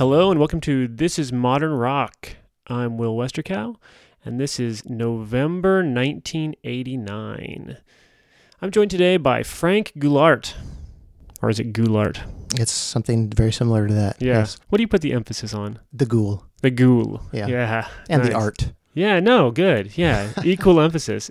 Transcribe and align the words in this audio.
Hello 0.00 0.30
and 0.30 0.40
welcome 0.40 0.62
to 0.62 0.88
This 0.88 1.18
is 1.18 1.30
Modern 1.30 1.74
Rock. 1.74 2.36
I'm 2.68 2.96
Will 2.96 3.14
Westerkow, 3.14 3.76
and 4.24 4.40
this 4.40 4.58
is 4.58 4.88
November 4.88 5.84
1989. 5.84 7.76
I'm 8.62 8.70
joined 8.70 8.90
today 8.90 9.18
by 9.18 9.42
Frank 9.42 9.92
Goulart. 9.98 10.54
Or 11.42 11.50
is 11.50 11.60
it 11.60 11.74
Goulart? 11.74 12.18
It's 12.58 12.72
something 12.72 13.28
very 13.28 13.52
similar 13.52 13.86
to 13.86 13.92
that. 13.92 14.16
Yeah. 14.22 14.38
Yes. 14.38 14.56
What 14.70 14.78
do 14.78 14.82
you 14.82 14.88
put 14.88 15.02
the 15.02 15.12
emphasis 15.12 15.52
on? 15.52 15.80
The 15.92 16.06
ghoul 16.06 16.46
The 16.62 16.70
ghoul. 16.70 17.20
Yeah. 17.30 17.48
Yeah. 17.48 17.88
and 18.08 18.22
nice. 18.22 18.32
the 18.32 18.38
art. 18.38 18.72
Yeah, 18.94 19.20
no, 19.20 19.50
good. 19.50 19.98
Yeah, 19.98 20.32
equal 20.44 20.80
emphasis. 20.80 21.30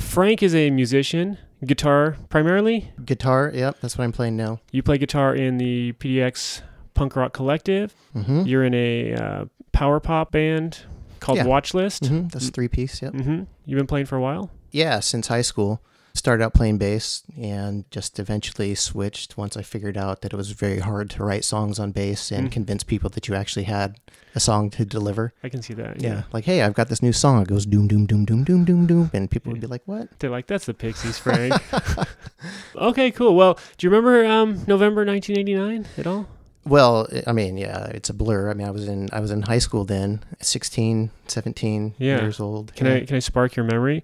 Frank 0.00 0.42
is 0.42 0.52
a 0.52 0.70
musician, 0.70 1.38
guitar 1.64 2.16
primarily. 2.28 2.90
Guitar, 3.04 3.52
yep, 3.54 3.76
that's 3.80 3.96
what 3.96 4.02
I'm 4.02 4.10
playing 4.10 4.36
now. 4.36 4.58
You 4.72 4.82
play 4.82 4.98
guitar 4.98 5.32
in 5.32 5.58
the 5.58 5.92
PDX 5.92 6.62
Punk 6.94 7.16
Rock 7.16 7.32
Collective. 7.32 7.94
Mm-hmm. 8.16 8.42
You're 8.42 8.64
in 8.64 8.74
a 8.74 9.14
uh, 9.14 9.44
power 9.72 10.00
pop 10.00 10.32
band 10.32 10.80
called 11.20 11.38
Yeah. 11.38 11.44
Watchlist. 11.44 12.08
hmm 12.08 12.28
That's 12.28 12.50
three 12.50 12.68
piece, 12.68 13.02
yep. 13.02 13.12
Mm-hmm. 13.12 13.42
You've 13.66 13.78
been 13.78 13.86
playing 13.86 14.06
for 14.06 14.16
a 14.16 14.20
while. 14.20 14.50
Yeah, 14.70 15.00
since 15.00 15.28
high 15.28 15.42
school. 15.42 15.80
Started 16.16 16.44
out 16.44 16.54
playing 16.54 16.78
bass 16.78 17.24
and 17.36 17.90
just 17.90 18.20
eventually 18.20 18.76
switched 18.76 19.36
once 19.36 19.56
I 19.56 19.62
figured 19.62 19.96
out 19.96 20.20
that 20.22 20.32
it 20.32 20.36
was 20.36 20.52
very 20.52 20.78
hard 20.78 21.10
to 21.10 21.24
write 21.24 21.44
songs 21.44 21.80
on 21.80 21.90
bass 21.90 22.30
and 22.30 22.48
Mhm. 22.48 22.52
convince 22.52 22.84
people 22.84 23.10
that 23.10 23.26
you 23.26 23.34
actually 23.34 23.64
had 23.64 23.96
a 24.32 24.38
song 24.38 24.70
to 24.70 24.84
deliver. 24.84 25.32
I 25.42 25.48
can 25.48 25.60
see 25.60 25.74
that. 25.74 26.00
Yeah. 26.00 26.08
Yeah. 26.08 26.22
Like, 26.32 26.44
hey, 26.44 26.62
I've 26.62 26.74
got 26.74 26.88
this 26.88 27.02
new 27.02 27.12
song. 27.12 27.42
It 27.42 27.48
goes 27.48 27.66
doom, 27.66 27.88
doom, 27.88 28.06
doom, 28.06 28.24
doom, 28.24 28.44
doom, 28.44 28.64
doom, 28.64 28.86
doom. 28.86 29.10
And 29.12 29.28
people 29.28 29.50
would 29.50 29.60
be 29.60 29.66
like, 29.66 29.82
what? 29.86 30.06
They're 30.20 30.30
like, 30.30 30.46
that's 30.46 30.66
the 30.66 30.74
Pixies, 30.74 31.18
Frank. 31.24 31.52
okay, 32.76 33.10
cool. 33.10 33.34
Well, 33.34 33.58
do 33.76 33.86
you 33.86 33.90
remember 33.90 34.24
um, 34.24 34.62
November 34.68 35.04
1989 35.04 35.86
at 35.98 36.06
all? 36.06 36.26
Well, 36.66 37.06
I 37.26 37.32
mean, 37.32 37.56
yeah, 37.56 37.86
it's 37.86 38.08
a 38.10 38.14
blur. 38.14 38.50
I 38.50 38.54
mean, 38.54 38.66
I 38.66 38.70
was 38.70 38.88
in 38.88 39.08
I 39.12 39.20
was 39.20 39.30
in 39.30 39.42
high 39.42 39.58
school 39.58 39.84
then, 39.84 40.22
16, 40.40 41.10
17 41.28 41.94
Yeah. 41.98 42.20
years 42.22 42.40
old. 42.40 42.74
Can 42.74 42.86
yeah. 42.86 42.94
I 42.94 43.00
can 43.04 43.16
I 43.16 43.20
spark 43.20 43.56
your 43.56 43.64
memory? 43.66 44.02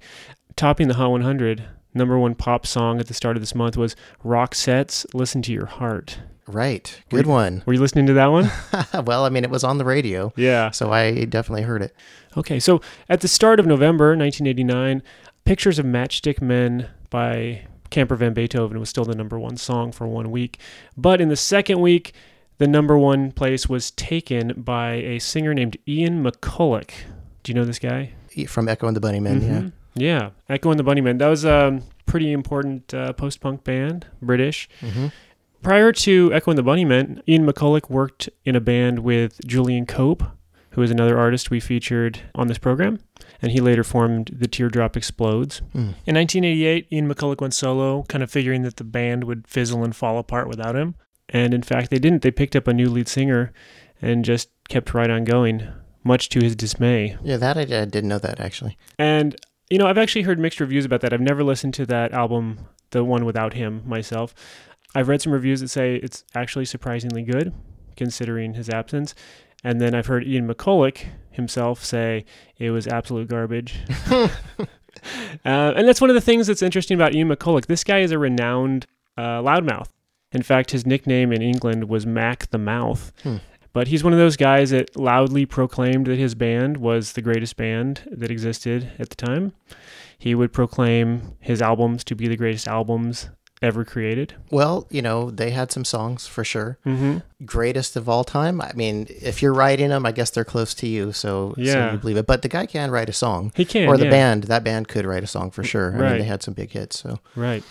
Topping 0.56 0.88
the 0.88 0.94
Hot 0.94 1.10
100, 1.10 1.64
number 1.94 2.18
one 2.18 2.34
pop 2.34 2.66
song 2.66 3.00
at 3.00 3.06
the 3.06 3.14
start 3.14 3.36
of 3.36 3.42
this 3.42 3.54
month 3.54 3.76
was 3.76 3.96
Roxette's 4.24 5.06
"Listen 5.14 5.40
to 5.42 5.52
Your 5.52 5.66
Heart." 5.66 6.18
Right. 6.46 7.00
Were 7.10 7.18
Good 7.18 7.26
you- 7.26 7.32
one. 7.32 7.62
Were 7.64 7.72
you 7.72 7.80
listening 7.80 8.06
to 8.06 8.12
that 8.14 8.26
one? 8.26 8.50
well, 9.06 9.24
I 9.24 9.28
mean, 9.28 9.44
it 9.44 9.50
was 9.50 9.62
on 9.64 9.78
the 9.78 9.84
radio, 9.84 10.32
yeah. 10.36 10.70
so 10.70 10.92
I 10.92 11.24
definitely 11.24 11.62
heard 11.62 11.80
it. 11.82 11.94
Okay, 12.36 12.58
so 12.58 12.80
at 13.08 13.20
the 13.20 13.28
start 13.28 13.60
of 13.60 13.66
November 13.66 14.16
1989, 14.16 15.02
"Pictures 15.44 15.78
of 15.78 15.86
Matchstick 15.86 16.42
Men" 16.42 16.88
by 17.08 17.62
Camper 17.90 18.16
Van 18.16 18.34
Beethoven 18.34 18.78
was 18.78 18.88
still 18.88 19.04
the 19.04 19.14
number 19.14 19.38
one 19.38 19.56
song 19.56 19.92
for 19.92 20.06
one 20.06 20.30
week, 20.30 20.58
but 20.96 21.20
in 21.20 21.28
the 21.28 21.36
second 21.36 21.80
week, 21.80 22.12
the 22.60 22.68
number 22.68 22.96
one 22.98 23.32
place 23.32 23.70
was 23.70 23.90
taken 23.92 24.52
by 24.54 24.92
a 24.92 25.18
singer 25.18 25.54
named 25.54 25.78
Ian 25.88 26.22
McCulloch. 26.22 26.90
Do 27.42 27.50
you 27.50 27.54
know 27.54 27.64
this 27.64 27.78
guy? 27.78 28.12
From 28.48 28.68
Echo 28.68 28.86
and 28.86 28.94
the 28.94 29.00
Bunnymen, 29.00 29.42
yeah. 29.42 29.48
Mhm. 29.60 29.72
Yeah, 29.94 30.30
Echo 30.46 30.70
and 30.70 30.78
the 30.78 30.84
Bunnymen. 30.84 31.18
That 31.18 31.28
was 31.28 31.46
a 31.46 31.80
pretty 32.04 32.32
important 32.32 32.92
uh, 32.92 33.14
post-punk 33.14 33.64
band, 33.64 34.06
British. 34.20 34.68
Mm-hmm. 34.82 35.06
Prior 35.62 35.90
to 35.92 36.32
Echo 36.34 36.50
and 36.50 36.58
the 36.58 36.62
Bunnymen, 36.62 37.22
Ian 37.26 37.46
McCulloch 37.46 37.88
worked 37.88 38.28
in 38.44 38.54
a 38.54 38.60
band 38.60 38.98
with 38.98 39.40
Julian 39.46 39.86
Cope, 39.86 40.22
who 40.72 40.82
is 40.82 40.90
another 40.90 41.18
artist 41.18 41.50
we 41.50 41.60
featured 41.60 42.20
on 42.34 42.46
this 42.48 42.58
program, 42.58 43.00
and 43.40 43.52
he 43.52 43.60
later 43.60 43.82
formed 43.82 44.36
the 44.38 44.46
Teardrop 44.46 44.98
Explodes. 44.98 45.62
Mm. 45.74 45.94
In 46.06 46.14
1988, 46.14 46.88
Ian 46.92 47.08
McCulloch 47.12 47.40
went 47.40 47.54
solo, 47.54 48.02
kind 48.08 48.22
of 48.22 48.30
figuring 48.30 48.62
that 48.62 48.76
the 48.76 48.84
band 48.84 49.24
would 49.24 49.48
fizzle 49.48 49.82
and 49.82 49.96
fall 49.96 50.18
apart 50.18 50.46
without 50.46 50.76
him. 50.76 50.94
And 51.30 51.54
in 51.54 51.62
fact, 51.62 51.90
they 51.90 51.98
didn't. 51.98 52.22
They 52.22 52.30
picked 52.30 52.56
up 52.56 52.66
a 52.66 52.74
new 52.74 52.88
lead 52.88 53.08
singer 53.08 53.52
and 54.02 54.24
just 54.24 54.50
kept 54.68 54.92
right 54.94 55.10
on 55.10 55.24
going, 55.24 55.66
much 56.04 56.28
to 56.30 56.40
his 56.40 56.56
dismay. 56.56 57.16
Yeah, 57.22 57.36
that 57.36 57.56
I, 57.56 57.62
I 57.62 57.84
didn't 57.84 58.08
know 58.08 58.18
that 58.18 58.40
actually. 58.40 58.76
And 58.98 59.36
you 59.70 59.78
know, 59.78 59.86
I've 59.86 59.98
actually 59.98 60.22
heard 60.22 60.38
mixed 60.38 60.60
reviews 60.60 60.84
about 60.84 61.00
that. 61.02 61.12
I've 61.12 61.20
never 61.20 61.44
listened 61.44 61.74
to 61.74 61.86
that 61.86 62.12
album, 62.12 62.66
the 62.90 63.04
one 63.04 63.24
without 63.24 63.54
him, 63.54 63.82
myself. 63.86 64.34
I've 64.94 65.08
read 65.08 65.22
some 65.22 65.32
reviews 65.32 65.60
that 65.60 65.68
say 65.68 65.94
it's 65.96 66.24
actually 66.34 66.64
surprisingly 66.64 67.22
good, 67.22 67.54
considering 67.96 68.54
his 68.54 68.68
absence. 68.68 69.14
And 69.62 69.80
then 69.80 69.94
I've 69.94 70.06
heard 70.06 70.26
Ian 70.26 70.48
McCulloch 70.48 71.04
himself 71.30 71.84
say 71.84 72.24
it 72.58 72.70
was 72.70 72.88
absolute 72.88 73.28
garbage. 73.28 73.78
uh, 74.10 74.28
and 75.44 75.86
that's 75.86 76.00
one 76.00 76.10
of 76.10 76.14
the 76.14 76.20
things 76.20 76.48
that's 76.48 76.62
interesting 76.62 76.96
about 76.96 77.14
Ian 77.14 77.28
McCulloch. 77.28 77.66
This 77.66 77.84
guy 77.84 78.00
is 78.00 78.10
a 78.10 78.18
renowned 78.18 78.86
uh, 79.16 79.40
loudmouth. 79.40 79.86
In 80.32 80.42
fact, 80.42 80.70
his 80.70 80.86
nickname 80.86 81.32
in 81.32 81.42
England 81.42 81.88
was 81.88 82.06
Mac 82.06 82.50
the 82.50 82.58
Mouth. 82.58 83.12
Hmm. 83.22 83.36
But 83.72 83.88
he's 83.88 84.02
one 84.02 84.12
of 84.12 84.18
those 84.18 84.36
guys 84.36 84.70
that 84.70 84.96
loudly 84.96 85.46
proclaimed 85.46 86.06
that 86.06 86.18
his 86.18 86.34
band 86.34 86.76
was 86.78 87.12
the 87.12 87.22
greatest 87.22 87.56
band 87.56 88.02
that 88.10 88.30
existed 88.30 88.90
at 88.98 89.10
the 89.10 89.14
time. 89.16 89.52
He 90.18 90.34
would 90.34 90.52
proclaim 90.52 91.36
his 91.40 91.62
albums 91.62 92.02
to 92.04 92.14
be 92.16 92.26
the 92.28 92.36
greatest 92.36 92.66
albums 92.66 93.28
ever 93.62 93.84
created. 93.84 94.34
Well, 94.50 94.86
you 94.90 95.02
know, 95.02 95.30
they 95.30 95.50
had 95.50 95.70
some 95.70 95.84
songs 95.84 96.26
for 96.26 96.42
sure. 96.44 96.78
Mm-hmm. 96.84 97.18
Greatest 97.44 97.94
of 97.94 98.08
all 98.08 98.24
time. 98.24 98.60
I 98.60 98.72
mean, 98.74 99.06
if 99.08 99.40
you're 99.42 99.52
writing 99.52 99.90
them, 99.90 100.04
I 100.06 100.12
guess 100.12 100.30
they're 100.30 100.44
close 100.46 100.74
to 100.74 100.88
you, 100.88 101.12
so, 101.12 101.52
so 101.56 101.60
Yeah. 101.62 101.92
you 101.92 101.98
believe 101.98 102.16
it. 102.16 102.26
But 102.26 102.42
the 102.42 102.48
guy 102.48 102.66
can 102.66 102.90
write 102.90 103.08
a 103.10 103.12
song. 103.12 103.52
He 103.54 103.64
can, 103.64 103.86
or 103.88 103.96
the 103.98 104.04
yeah. 104.04 104.10
band, 104.10 104.44
that 104.44 104.64
band 104.64 104.88
could 104.88 105.04
write 105.04 105.22
a 105.22 105.26
song 105.28 105.50
for 105.50 105.62
sure. 105.62 105.92
I 105.94 105.98
Right. 105.98 106.08
mean, 106.12 106.18
they 106.20 106.24
had 106.24 106.42
some 106.42 106.54
big 106.54 106.70
hits, 106.70 106.98
so. 107.00 107.20
Right. 107.36 107.62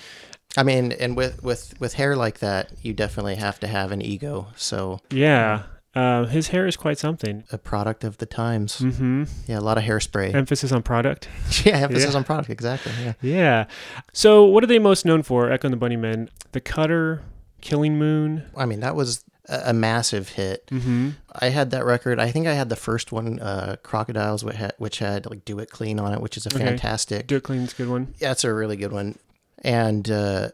I 0.57 0.63
mean, 0.63 0.91
and 0.93 1.15
with 1.15 1.43
with 1.43 1.73
with 1.79 1.93
hair 1.93 2.15
like 2.15 2.39
that, 2.39 2.71
you 2.81 2.93
definitely 2.93 3.35
have 3.35 3.59
to 3.59 3.67
have 3.67 3.91
an 3.91 4.01
ego. 4.01 4.47
So 4.55 4.99
Yeah. 5.11 5.63
Uh, 5.95 6.25
his 6.25 6.49
hair 6.49 6.67
is 6.67 6.77
quite 6.77 6.99
something. 6.99 7.43
a 7.51 7.57
product 7.57 8.03
of 8.03 8.17
the 8.19 8.25
times. 8.27 8.77
Mm-hmm. 8.77 9.23
Yeah, 9.47 9.57
a 9.57 9.59
lot 9.61 9.77
of 9.79 9.83
hairspray. 9.83 10.33
Emphasis 10.35 10.71
on 10.71 10.83
product. 10.83 11.27
yeah, 11.65 11.77
emphasis 11.77 12.11
Yeah. 12.11 12.17
on 12.17 12.23
product. 12.23 12.49
Exactly. 12.51 12.91
Yeah. 13.03 13.13
Yeah. 13.21 13.65
So, 14.13 14.45
what 14.45 14.63
are 14.63 14.67
they 14.67 14.77
most 14.79 15.03
known 15.03 15.23
for? 15.23 15.51
Echo 15.51 15.67
and 15.67 15.73
the 15.73 15.83
Bunnymen, 15.83 16.29
The 16.51 16.61
Cutter, 16.61 17.23
Killing 17.61 17.97
Moon. 17.97 18.43
I 18.55 18.65
mean, 18.65 18.81
that 18.81 18.95
was 18.95 19.23
a, 19.49 19.73
massive 19.73 20.29
hit. 20.29 20.67
Mm-hmm. 20.67 21.09
I 21.33 21.49
had 21.49 21.71
that 21.71 21.83
record. 21.85 22.19
I 22.19 22.29
think 22.31 22.45
I 22.45 22.53
had 22.53 22.69
the 22.69 22.75
first 22.75 23.11
one, 23.11 23.39
uh, 23.39 23.77
Crocodiles, 23.81 24.43
which 24.43 24.55
had, 24.57 24.73
which 24.77 24.99
had 24.99 25.25
like 25.25 25.43
"Do 25.43 25.57
It 25.57 25.71
Clean" 25.71 25.99
on 25.99 26.13
it, 26.13 26.21
which 26.21 26.37
is 26.37 26.45
a 26.45 26.49
Okay. 26.53 26.63
fantastic. 26.65 27.25
Do 27.25 27.37
It 27.37 27.43
Clean's 27.43 27.73
a 27.73 27.75
good 27.75 27.89
one. 27.89 28.13
Yeah, 28.19 28.31
it's 28.31 28.43
a 28.43 28.53
really 28.53 28.77
good 28.77 28.91
one. 28.91 29.17
And 29.63 30.09
uh, 30.09 30.49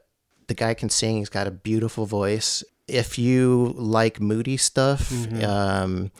the 0.47 0.53
guy 0.53 0.73
can 0.73 0.89
sing. 0.89 1.17
He's 1.17 1.29
got 1.29 1.47
a 1.47 1.51
beautiful 1.51 2.05
voice. 2.05 2.63
If 2.87 3.17
you 3.17 3.73
like 3.77 4.19
moody 4.21 4.57
stuff, 4.57 5.09
Mhm. 5.09 5.43
um, 5.43 6.11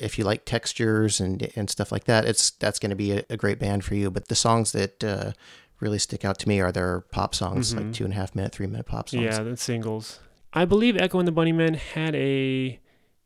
if 0.00 0.18
you 0.18 0.24
like 0.24 0.44
textures 0.44 1.20
and 1.20 1.48
and 1.56 1.68
stuff 1.68 1.90
like 1.92 2.04
that, 2.04 2.24
it's 2.24 2.50
that's 2.52 2.78
going 2.78 2.90
to 2.90 2.96
be 2.96 3.12
a, 3.12 3.24
a 3.30 3.36
great 3.36 3.58
band 3.58 3.84
for 3.84 3.94
you. 3.94 4.10
But 4.10 4.28
the 4.28 4.34
songs 4.36 4.72
that 4.72 5.02
uh, 5.04 5.32
really 5.80 5.98
stick 5.98 6.24
out 6.24 6.38
to 6.40 6.48
me 6.48 6.60
are 6.60 6.70
their 6.72 7.00
pop 7.12 7.34
songs, 7.34 7.74
Mhm. 7.74 7.76
like 7.78 7.92
two 7.92 8.04
and 8.04 8.12
a 8.12 8.16
half 8.16 8.34
minute, 8.34 8.52
three 8.52 8.66
minute 8.68 8.86
pop 8.86 9.08
songs. 9.08 9.22
Yeah, 9.24 9.42
the 9.42 9.56
singles. 9.56 10.20
I 10.52 10.64
believe 10.64 10.96
Echo 10.96 11.18
and 11.18 11.26
the 11.26 11.32
Bunnymen 11.32 11.74
had 11.76 12.14
a 12.14 12.78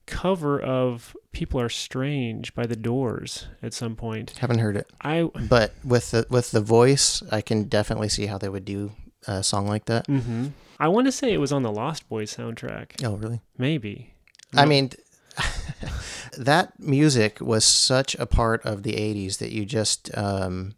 cover 0.07 0.61
of 0.61 1.17
People 1.33 1.61
Are 1.61 1.69
Strange 1.69 2.55
by 2.55 2.65
The 2.67 2.77
Doors 2.77 3.47
at 3.63 3.75
some 3.75 3.97
point. 3.97 4.35
Haven't 4.39 4.61
heard 4.61 4.77
it, 4.77 4.89
I. 5.01 5.25
but 5.49 5.75
with 5.85 6.13
the 6.13 6.27
with 6.31 6.51
the 6.53 6.61
voice, 6.61 7.23
I 7.31 7.41
can 7.43 7.65
definitely 7.65 8.09
see 8.09 8.27
how 8.27 8.39
they 8.39 8.49
would 8.49 8.65
do 8.65 8.93
a 9.27 9.43
song 9.43 9.67
like 9.67 9.85
that. 9.87 10.07
hmm 10.07 10.49
I 10.79 10.89
want 10.89 11.07
to 11.07 11.13
say 11.13 11.33
it 11.33 11.39
was 11.39 11.53
on 11.53 11.63
the 11.63 11.73
Lost 11.73 12.07
Boys 12.09 12.37
soundtrack. 12.37 13.03
Oh, 13.03 13.17
really? 13.17 13.41
Maybe. 13.57 14.13
I 14.55 14.67
mean, 14.67 14.91
that 16.37 16.79
music 16.79 17.41
was 17.41 17.65
such 17.65 18.15
a 18.17 18.27
part 18.27 18.65
of 18.65 18.83
the 18.83 18.93
80s 18.93 19.39
that 19.39 19.53
you 19.53 19.65
just, 19.65 20.17
um, 20.17 20.75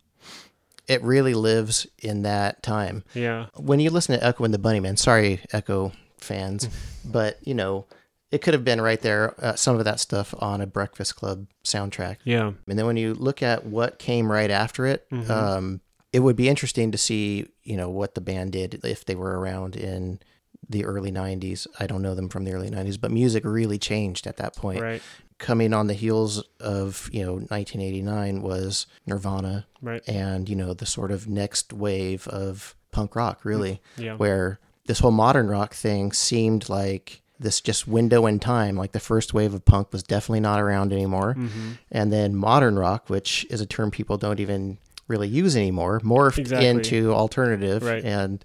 it 0.86 1.02
really 1.02 1.34
lives 1.34 1.86
in 2.00 2.22
that 2.22 2.62
time. 2.62 3.04
Yeah. 3.14 3.46
When 3.56 3.80
you 3.80 3.90
listen 3.90 4.18
to 4.18 4.24
Echo 4.24 4.44
and 4.44 4.54
the 4.54 4.58
Bunnymen, 4.58 4.98
sorry, 4.98 5.40
Echo 5.52 5.92
fans, 6.18 6.68
but, 7.04 7.38
you 7.46 7.54
know, 7.54 7.86
it 8.30 8.38
could 8.42 8.54
have 8.54 8.64
been 8.64 8.80
right 8.80 9.00
there, 9.00 9.34
uh, 9.44 9.54
some 9.56 9.78
of 9.78 9.84
that 9.84 9.98
stuff 10.00 10.34
on 10.38 10.60
a 10.60 10.66
Breakfast 10.66 11.16
Club 11.16 11.46
soundtrack. 11.64 12.18
Yeah. 12.24 12.52
And 12.68 12.78
then 12.78 12.86
when 12.86 12.96
you 12.96 13.14
look 13.14 13.42
at 13.42 13.64
what 13.66 13.98
came 13.98 14.30
right 14.30 14.50
after 14.50 14.86
it, 14.86 15.06
Mhm. 15.10 15.30
um, 15.30 15.80
it 16.12 16.20
would 16.20 16.36
be 16.36 16.48
interesting 16.48 16.90
to 16.92 16.98
see, 16.98 17.46
you 17.64 17.76
know, 17.76 17.90
what 17.90 18.14
the 18.14 18.20
band 18.20 18.52
did 18.52 18.80
if 18.84 19.04
they 19.04 19.14
were 19.14 19.38
around 19.38 19.76
in 19.76 20.20
the 20.68 20.84
early 20.84 21.12
90s. 21.12 21.66
I 21.78 21.86
don't 21.86 22.02
know 22.02 22.14
them 22.14 22.28
from 22.28 22.44
the 22.44 22.52
early 22.52 22.70
90s, 22.70 23.00
but 23.00 23.10
music 23.10 23.44
really 23.44 23.78
changed 23.78 24.26
at 24.26 24.36
that 24.38 24.56
point. 24.56 24.80
Right. 24.80 25.02
Coming 25.38 25.72
on 25.72 25.86
the 25.86 25.94
heels 25.94 26.42
of, 26.60 27.08
you 27.12 27.24
know, 27.24 27.34
1989 27.34 28.42
was 28.42 28.86
Nirvana 29.06 29.66
Right. 29.80 30.02
and, 30.08 30.48
you 30.48 30.56
know, 30.56 30.74
the 30.74 30.86
sort 30.86 31.10
of 31.10 31.28
next 31.28 31.72
wave 31.72 32.26
of 32.28 32.74
punk 32.90 33.14
rock, 33.14 33.44
really, 33.44 33.80
Yeah. 33.96 34.16
where 34.16 34.58
this 34.86 34.98
whole 35.00 35.10
modern 35.12 35.48
rock 35.48 35.74
thing 35.74 36.12
seemed 36.12 36.68
like 36.68 37.22
this 37.38 37.60
just 37.60 37.86
window 37.86 38.26
in 38.26 38.40
time. 38.40 38.76
Like 38.76 38.92
the 38.92 38.98
first 39.00 39.32
wave 39.32 39.54
of 39.54 39.64
punk 39.64 39.92
was 39.92 40.02
definitely 40.02 40.40
not 40.40 40.60
around 40.60 40.92
anymore. 40.92 41.34
hmm 41.34 41.72
And 41.92 42.12
then 42.12 42.34
modern 42.34 42.76
rock, 42.78 43.08
which 43.08 43.46
is 43.48 43.60
a 43.60 43.66
term 43.66 43.90
people 43.92 44.16
don't 44.16 44.40
even 44.40 44.78
really 45.08 45.28
use 45.28 45.56
anymore, 45.56 46.00
morphed 46.00 46.38
Exactly. 46.38 46.66
into 46.68 47.12
alternative. 47.12 47.82
Right. 47.82 48.04
And 48.04 48.44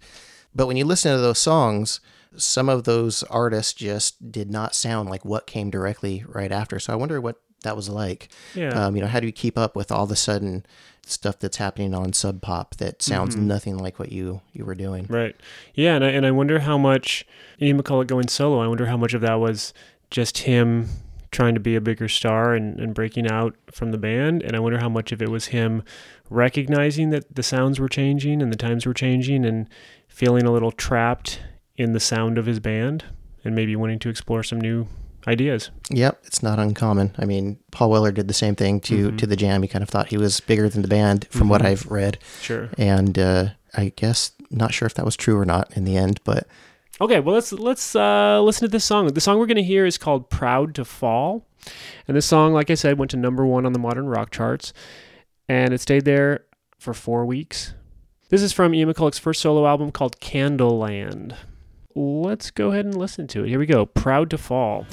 but 0.55 0.67
when 0.67 0.77
you 0.77 0.85
listen 0.85 1.13
to 1.15 1.21
those 1.21 1.39
songs, 1.39 1.99
some 2.35 2.69
of 2.69 2.83
those 2.85 3.21
artists 3.23 3.73
just 3.73 4.31
did 4.31 4.49
not 4.49 4.73
sound 4.73 5.09
like 5.09 5.23
what 5.25 5.45
came 5.45 5.69
directly 5.69 6.23
right 6.27 6.51
after. 6.51 6.79
So 6.79 6.93
I 6.93 6.95
wonder 6.95 7.19
what 7.21 7.41
that 7.63 7.75
was 7.75 7.89
like. 7.89 8.29
Yeah. 8.55 8.69
Um, 8.69 8.95
you 8.95 9.01
know, 9.01 9.07
how 9.07 9.19
do 9.19 9.25
you 9.27 9.31
keep 9.31 9.57
up 9.57 9.75
with 9.75 9.91
all 9.91 10.05
the 10.07 10.15
sudden 10.15 10.65
stuff 11.05 11.37
that's 11.39 11.57
happening 11.57 11.93
on 11.93 12.13
Sub 12.13 12.41
Pop 12.41 12.75
that 12.77 13.01
sounds 13.01 13.35
Mm-hmm. 13.35 13.47
nothing 13.47 13.77
like 13.77 13.99
what 13.99 14.11
you 14.11 14.41
you 14.53 14.65
were 14.65 14.75
doing? 14.75 15.05
Right. 15.09 15.35
Yeah, 15.73 15.95
and 15.95 16.03
I, 16.05 16.09
and 16.09 16.25
I 16.25 16.31
wonder 16.31 16.59
how 16.59 16.77
much 16.77 17.25
Ian 17.61 17.81
McCulloch 17.81 18.07
going 18.07 18.27
solo. 18.27 18.61
I 18.61 18.67
wonder 18.67 18.85
how 18.87 18.97
much 18.97 19.13
of 19.13 19.21
that 19.21 19.35
was 19.35 19.73
just 20.11 20.39
him 20.39 20.89
trying 21.33 21.53
to 21.55 21.59
be 21.59 21.75
a 21.75 21.81
bigger 21.81 22.07
star 22.07 22.53
and, 22.53 22.79
and 22.79 22.93
breaking 22.93 23.29
out 23.29 23.55
from 23.73 23.91
the 23.91 23.97
band, 23.97 24.41
and 24.43 24.55
I 24.55 24.59
wonder 24.59 24.79
how 24.79 24.87
much 24.89 25.11
of 25.11 25.21
it 25.21 25.29
was 25.29 25.47
him 25.47 25.83
recognizing 26.29 27.09
that 27.09 27.35
the 27.35 27.43
sounds 27.43 27.79
were 27.79 27.89
changing 27.89 28.41
and 28.41 28.51
the 28.51 28.57
times 28.57 28.85
were 28.85 28.93
changing, 28.93 29.43
and 29.45 29.67
feeling 30.07 30.45
a 30.45 30.51
little 30.51 30.71
trapped 30.71 31.41
in 31.75 31.91
the 31.93 31.99
sound 31.99 32.37
of 32.37 32.45
his 32.45 32.59
band, 32.59 33.03
and 33.43 33.53
maybe 33.55 33.75
wanting 33.75 33.99
to 33.99 34.09
explore 34.09 34.43
some 34.43 34.61
new 34.61 34.87
ideas. 35.27 35.69
Yep, 35.89 36.19
it's 36.25 36.43
not 36.43 36.59
uncommon. 36.59 37.13
I 37.17 37.25
mean, 37.25 37.57
Paul 37.71 37.89
Weller 37.89 38.11
did 38.11 38.27
the 38.27 38.33
same 38.33 38.55
thing 38.55 38.79
to 38.81 39.11
Mhm. 39.11 39.17
to 39.17 39.27
the 39.27 39.35
Jam. 39.35 39.61
He 39.61 39.67
kind 39.67 39.81
of 39.83 39.89
thought 39.89 40.07
he 40.09 40.17
was 40.17 40.39
bigger 40.39 40.69
than 40.69 40.81
the 40.81 40.87
band, 40.87 41.27
from 41.29 41.49
what 41.49 41.61
Mhm. 41.61 41.65
I've 41.65 41.85
read, 41.91 42.17
Sure. 42.41 42.69
and 42.77 43.17
uh, 43.17 43.49
I 43.73 43.91
guess 43.95 44.31
not 44.51 44.73
sure 44.73 44.85
if 44.85 44.93
that 44.95 45.05
was 45.05 45.15
true 45.15 45.37
or 45.39 45.45
not 45.45 45.75
in 45.75 45.83
the 45.85 45.97
end, 45.97 46.19
but 46.23 46.45
Okay, 47.01 47.19
well 47.19 47.33
let's 47.33 47.51
let's 47.51 47.95
uh, 47.95 48.39
listen 48.41 48.67
to 48.67 48.71
this 48.71 48.85
song. 48.85 49.07
The 49.07 49.19
song 49.19 49.39
we're 49.39 49.47
going 49.47 49.57
to 49.57 49.63
hear 49.63 49.85
is 49.85 49.97
called 49.97 50.29
"Proud 50.29 50.75
to 50.75 50.85
Fall," 50.85 51.47
and 52.07 52.15
this 52.15 52.27
song, 52.27 52.53
like 52.53 52.69
I 52.69 52.75
said, 52.75 52.99
went 52.99 53.09
to 53.11 53.17
number 53.17 53.43
one 53.45 53.65
on 53.65 53.73
the 53.73 53.79
modern 53.79 54.05
rock 54.05 54.29
charts, 54.29 54.73
and 55.49 55.73
it 55.73 55.81
stayed 55.81 56.05
there 56.05 56.45
for 56.77 56.93
four 56.93 57.25
weeks. 57.25 57.73
This 58.29 58.43
is 58.43 58.53
from 58.53 58.75
Ian 58.75 58.93
McCulloch's 58.93 59.17
first 59.17 59.41
solo 59.41 59.65
album 59.65 59.91
called 59.91 60.19
Candleland. 60.19 61.35
Let's 61.95 62.51
go 62.51 62.71
ahead 62.71 62.85
and 62.85 62.95
listen 62.95 63.25
to 63.27 63.43
it. 63.43 63.49
Here 63.49 63.59
we 63.59 63.65
go. 63.65 63.87
"Proud 63.87 64.29
to 64.29 64.37
Fall." 64.37 64.85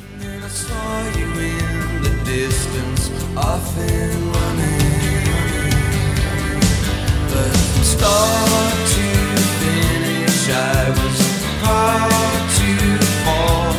Start 7.83 8.87
to 8.87 9.37
finish, 9.61 10.51
I 10.51 10.91
was 10.91 11.30
hard 11.65 12.41
to 12.59 12.71
fall. 13.25 13.73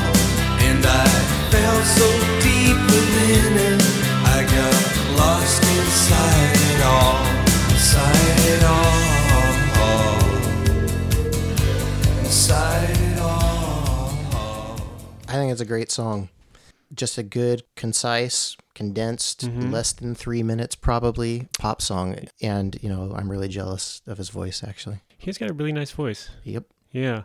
And 0.68 0.81
I 0.86 1.07
felt 1.51 1.86
so 1.98 2.07
deep 2.42 2.78
within 2.92 3.54
it, 3.72 3.81
I 4.25 4.39
got 4.45 4.81
lost 5.18 5.62
inside 5.63 6.56
it 6.72 6.81
all. 6.86 7.18
Inside 7.72 8.39
it 8.54 8.63
all. 8.63 8.92
Inside 12.19 12.89
it 12.89 13.19
all. 13.19 14.12
I 15.28 15.33
think 15.33 15.51
it's 15.51 15.62
a 15.62 15.66
great 15.66 15.92
song. 15.92 16.30
Just 16.94 17.18
a 17.18 17.24
good, 17.24 17.63
concise, 17.75 18.57
condensed, 18.75 19.42
Mhm. 19.48 19.72
less 19.72 19.94
than 19.94 20.13
three 20.16 20.44
minutes 20.44 20.75
probably 20.75 21.48
pop 21.57 21.81
song. 21.81 22.16
And, 22.42 22.78
you 22.81 22.89
know, 22.89 23.13
I'm 23.16 23.30
really 23.31 23.48
jealous 23.48 24.01
of 24.07 24.18
his 24.18 24.30
voice 24.30 24.62
actually. 24.63 25.00
He's 25.18 25.38
got 25.38 25.50
a 25.50 25.54
really 25.54 25.72
nice 25.72 25.92
voice. 25.92 26.30
Yep. 26.44 26.66
Yeah. 26.92 27.24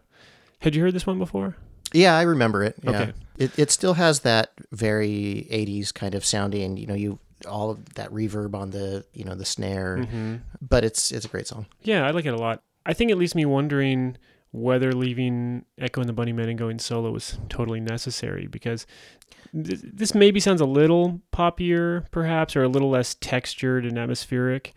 Had 0.60 0.74
you 0.74 0.82
heard 0.82 0.94
this 0.94 1.06
one 1.06 1.18
before? 1.18 1.56
Yeah, 1.92 2.16
I 2.16 2.22
remember 2.22 2.62
it. 2.64 2.76
Yeah. 2.82 2.90
Okay. 2.90 3.12
It 3.38 3.58
it 3.58 3.70
still 3.70 3.94
has 3.94 4.20
that 4.20 4.50
very 4.72 5.46
80s 5.50 5.92
kind 5.94 6.14
of 6.14 6.24
sounding, 6.24 6.76
you 6.76 6.86
know, 6.86 6.94
you 6.94 7.18
all 7.46 7.70
of 7.70 7.94
that 7.94 8.10
reverb 8.10 8.54
on 8.54 8.70
the, 8.70 9.04
you 9.12 9.24
know, 9.24 9.34
the 9.34 9.44
snare, 9.44 9.98
Mm-hmm. 9.98 10.36
but 10.62 10.84
it's 10.84 11.12
it's 11.12 11.26
a 11.26 11.28
great 11.28 11.46
song. 11.46 11.66
Yeah, 11.82 12.06
I 12.06 12.10
like 12.10 12.24
it 12.26 12.32
a 12.34 12.38
lot. 12.38 12.62
I 12.86 12.92
think 12.94 13.10
it 13.10 13.16
leaves 13.16 13.34
me 13.34 13.44
wondering 13.44 14.16
whether 14.52 14.92
leaving 14.92 15.64
Echo 15.76 16.00
and 16.00 16.08
the 16.08 16.14
Bunnymen 16.14 16.48
and 16.48 16.58
going 16.58 16.78
solo 16.78 17.10
was 17.10 17.38
totally 17.50 17.80
necessary 17.80 18.46
because 18.46 18.86
th- 19.52 19.80
this 19.82 20.14
maybe 20.14 20.40
sounds 20.40 20.60
a 20.62 20.66
little 20.66 21.20
poppier, 21.32 22.10
perhaps, 22.10 22.56
or 22.56 22.62
a 22.62 22.68
little 22.68 22.88
less 22.88 23.14
textured 23.16 23.84
and 23.84 23.98
atmospheric, 23.98 24.72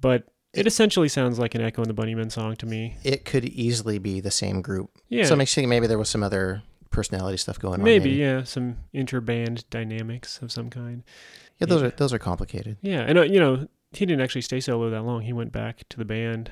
but 0.00 0.24
it 0.54 0.66
essentially 0.66 1.08
sounds 1.08 1.38
like 1.38 1.54
an 1.54 1.60
Echo 1.62 1.82
and 1.82 1.90
the 1.90 1.94
Bunnymen 1.94 2.30
song 2.30 2.56
to 2.56 2.66
me. 2.66 2.96
It 3.04 3.24
could 3.24 3.44
easily 3.44 3.98
be 3.98 4.20
the 4.20 4.30
same 4.30 4.60
group. 4.62 4.90
Yeah, 5.08 5.24
So 5.24 5.34
it 5.34 5.38
makes 5.38 5.56
you 5.56 5.60
think 5.62 5.68
maybe 5.70 5.86
there 5.86 5.98
was 5.98 6.08
some 6.10 6.22
other 6.22 6.62
personality 6.90 7.38
stuff 7.38 7.58
going 7.58 7.80
on. 7.80 7.84
maybe, 7.84 8.10
yeah, 8.10 8.42
some 8.44 8.76
interband 8.94 9.64
dynamics 9.70 10.38
of 10.42 10.52
some 10.52 10.68
kind. 10.70 11.02
Yeah, 11.58 11.66
those 11.66 11.82
maybe. 11.82 11.94
are 11.94 11.96
those 11.96 12.12
are 12.12 12.18
complicated. 12.18 12.76
Yeah, 12.82 13.00
and 13.00 13.18
uh, 13.18 13.22
you 13.22 13.38
know, 13.40 13.66
he 13.92 14.04
didn't 14.06 14.20
actually 14.22 14.42
stay 14.42 14.60
solo 14.60 14.90
that 14.90 15.02
long. 15.02 15.22
He 15.22 15.32
went 15.32 15.52
back 15.52 15.88
to 15.90 15.96
the 15.96 16.04
band. 16.04 16.50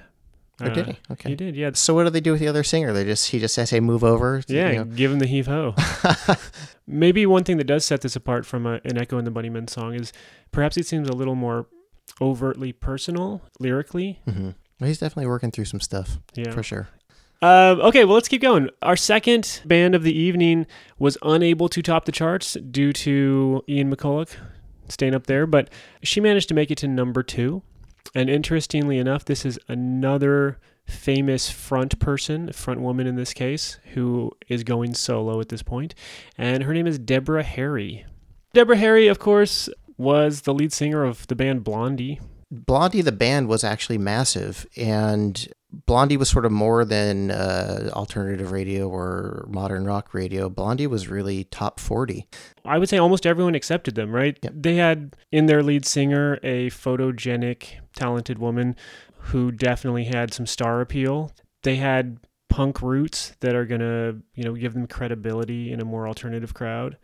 Or 0.63 0.69
did 0.69 0.89
Uh, 0.89 0.93
he? 0.93 0.99
Okay. 1.13 1.29
He 1.31 1.37
did, 1.37 1.57
yeah. 1.57 1.71
So 1.73 1.95
what 1.95 2.05
do 2.05 2.11
they 2.11 2.21
do 2.21 2.33
with 2.33 2.41
the 2.41 2.49
other 2.49 2.63
singer? 2.63 2.93
They 2.93 3.05
just 3.05 3.31
he 3.31 3.39
just 3.39 3.55
says, 3.55 3.71
"Hey, 3.71 3.81
move 3.81 4.05
over." 4.05 4.43
you 4.47 4.57
Yeah, 4.57 4.73
know? 4.73 4.85
give 4.85 5.11
him 5.11 5.19
the 5.19 5.27
heave 5.27 5.47
ho. 5.47 5.75
Maybe 6.87 7.25
one 7.27 7.45
thing 7.45 7.57
that 7.59 7.65
does 7.67 7.85
set 7.85 8.01
this 8.03 8.17
apart 8.17 8.45
from 8.47 8.67
a, 8.67 8.81
an 8.85 8.99
Echo 8.99 9.17
and 9.19 9.27
the 9.27 9.31
Bunnymen 9.31 9.69
song 9.71 9.95
is 9.95 10.13
perhaps 10.53 10.77
it 10.77 10.87
seems 10.87 11.09
a 11.09 11.13
little 11.13 11.35
more 11.35 11.67
overtly 12.21 12.73
personal 12.73 13.43
lyrically. 13.59 14.21
Mhm. 14.27 14.55
He's 14.79 14.99
definitely 14.99 15.27
working 15.29 15.51
through 15.51 15.67
some 15.67 15.81
stuff 15.81 16.19
Yeah. 16.35 16.51
for 16.53 16.63
sure. 16.63 16.89
Um, 17.43 17.81
okay, 17.81 18.05
well, 18.05 18.15
let's 18.15 18.29
keep 18.29 18.43
going. 18.43 18.69
Our 18.83 18.97
second 18.97 19.63
band 19.65 19.95
of 19.95 20.03
the 20.03 20.17
evening 20.19 20.67
was 20.99 21.17
unable 21.23 21.69
to 21.71 21.81
top 21.83 22.05
the 22.05 22.13
charts 22.13 22.55
due 22.55 22.93
to 22.93 23.63
Ian 23.69 23.95
McCulloch 23.95 24.37
staying 24.89 25.15
up 25.15 25.27
there, 25.27 25.47
but 25.47 25.71
she 26.03 26.21
managed 26.21 26.49
to 26.49 26.55
make 26.55 26.71
it 26.71 26.77
to 26.79 26.89
number 26.89 27.23
two. 27.23 27.63
And 28.15 28.29
interestingly 28.29 28.99
enough, 28.99 29.25
this 29.25 29.47
is 29.47 29.59
another 29.69 30.59
famous 30.87 31.49
front 31.51 31.99
person, 32.01 32.53
front 32.53 32.81
woman 32.81 33.07
in 33.07 33.15
this 33.17 33.33
case, 33.33 33.79
who 33.95 34.33
is 34.49 34.65
going 34.65 34.93
solo 34.95 35.41
at 35.41 35.49
this 35.49 35.63
point, 35.63 35.95
and 36.37 36.65
her 36.65 36.75
name 36.75 36.87
is 36.87 36.99
Deborah 36.99 37.45
Harry. 37.45 38.05
Deborah 38.53 38.77
Harry, 38.77 39.07
of 39.07 39.19
course, 39.21 39.69
was 40.01 40.43
the 40.43 40.55
lead 40.55 40.73
singer 40.73 41.05
of 41.05 41.27
the 41.27 41.37
band 41.37 41.63
Blondie. 41.63 42.21
Blondie, 42.51 43.03
the 43.03 43.13
band, 43.13 43.47
was 43.47 43.63
actually 43.63 43.99
massive, 43.99 44.67
and 44.77 45.47
Blondie 45.87 46.17
was 46.17 46.29
sort 46.29 46.45
of 46.45 46.51
more 46.51 46.85
than 46.85 47.31
uh, 47.31 47.91
alternative 47.93 48.51
radio 48.51 48.89
or 48.89 49.47
modern 49.49 49.85
rock 49.85 50.13
radio. 50.13 50.49
Blondie 50.49 50.89
was 50.89 51.07
really 51.07 51.45
top 51.45 51.79
forty. 51.79 52.27
I 52.65 52.79
would 52.79 52.89
say 52.89 52.99
almost 52.99 53.25
everyone 53.25 53.55
accepted 53.55 53.95
them, 53.95 54.11
right? 54.11 54.37
Yep. 54.43 54.53
They 54.57 54.77
had 54.77 55.15
in 55.31 55.47
their 55.47 55.63
lead 55.63 55.87
singer 55.87 56.41
a 56.43 56.71
photogenic, 56.71 57.75
talented 57.95 58.41
woman 58.41 58.75
who 59.19 59.53
definitely 59.53 60.05
had 60.05 60.35
some 60.35 60.47
star 60.47 60.81
appeal. 60.81 61.31
They 61.63 61.77
had 61.77 62.19
punk 62.49 62.83
roots 62.83 63.37
that 63.41 63.55
are 63.55 63.65
going 63.65 63.81
to, 63.81 64.17
you 64.35 64.43
know, 64.43 64.55
give 64.55 64.75
them 64.75 64.89
credibility 64.89 65.71
in 65.71 65.81
a 65.81 65.85
more 65.85 66.09
alternative 66.09 66.53
crowd. 66.53 66.97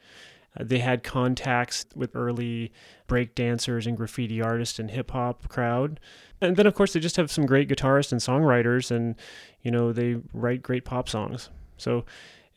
They 0.60 0.78
had 0.78 1.02
contacts 1.02 1.84
with 1.94 2.14
early 2.14 2.72
break 3.06 3.34
dancers 3.34 3.86
and 3.86 3.96
graffiti 3.96 4.40
artists 4.42 4.78
and 4.78 4.90
hip 4.90 5.10
hop 5.10 5.48
crowd. 5.48 6.00
And 6.40 6.56
then 6.56 6.66
of 6.66 6.74
course 6.74 6.92
they 6.92 7.00
just 7.00 7.16
have 7.16 7.30
some 7.30 7.46
great 7.46 7.68
guitarists 7.68 8.12
and 8.12 8.20
songwriters 8.20 8.90
and 8.90 9.14
you 9.62 9.70
know, 9.70 9.92
they 9.92 10.16
write 10.32 10.62
great 10.62 10.84
pop 10.84 11.08
songs. 11.08 11.50
So 11.76 12.04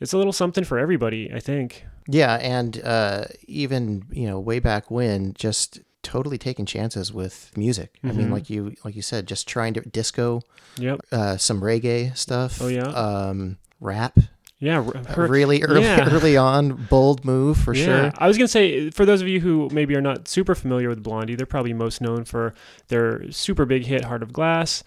it's 0.00 0.12
a 0.12 0.16
little 0.18 0.32
something 0.32 0.64
for 0.64 0.78
everybody, 0.78 1.30
I 1.32 1.40
think. 1.40 1.84
Yeah, 2.08 2.36
and 2.36 2.80
uh, 2.82 3.24
even 3.46 4.04
you 4.10 4.26
know 4.26 4.40
way 4.40 4.58
back 4.58 4.90
when, 4.90 5.34
just 5.34 5.80
totally 6.02 6.38
taking 6.38 6.64
chances 6.64 7.12
with 7.12 7.52
music. 7.56 7.98
I 8.02 8.12
mean, 8.12 8.28
Mhm. 8.28 8.32
like 8.32 8.48
you 8.48 8.74
like 8.84 8.96
you 8.96 9.02
said, 9.02 9.26
just 9.28 9.46
trying 9.46 9.74
to 9.74 9.82
disco, 9.82 10.40
Yep. 10.78 11.00
uh, 11.12 11.36
some 11.36 11.60
reggae 11.60 12.16
stuff. 12.16 12.60
Oh, 12.62 12.68
yeah? 12.68 12.88
um, 12.88 13.58
rap. 13.80 14.18
Yeah, 14.60 14.82
her, 15.08 15.26
really 15.26 15.62
early, 15.62 15.80
yeah. 15.80 16.06
early 16.12 16.36
on, 16.36 16.86
bold 16.90 17.24
move 17.24 17.56
for 17.56 17.74
yeah. 17.74 17.84
sure. 17.84 18.12
I 18.18 18.28
was 18.28 18.36
gonna 18.36 18.46
say 18.46 18.90
for 18.90 19.06
those 19.06 19.22
of 19.22 19.28
you 19.28 19.40
who 19.40 19.70
maybe 19.72 19.96
are 19.96 20.02
not 20.02 20.28
super 20.28 20.54
familiar 20.54 20.90
with 20.90 21.02
Blondie, 21.02 21.34
they're 21.34 21.46
probably 21.46 21.72
most 21.72 22.02
known 22.02 22.24
for 22.24 22.52
their 22.88 23.30
super 23.32 23.64
big 23.64 23.86
hit 23.86 24.04
"Heart 24.04 24.22
of 24.22 24.34
Glass" 24.34 24.84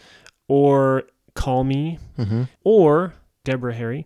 or 0.47 1.03
"Call 1.33 1.63
Me," 1.63 1.97
hmm 2.15 2.43
or 2.63 3.15
Deborah 3.43 3.73
Harry 3.73 4.05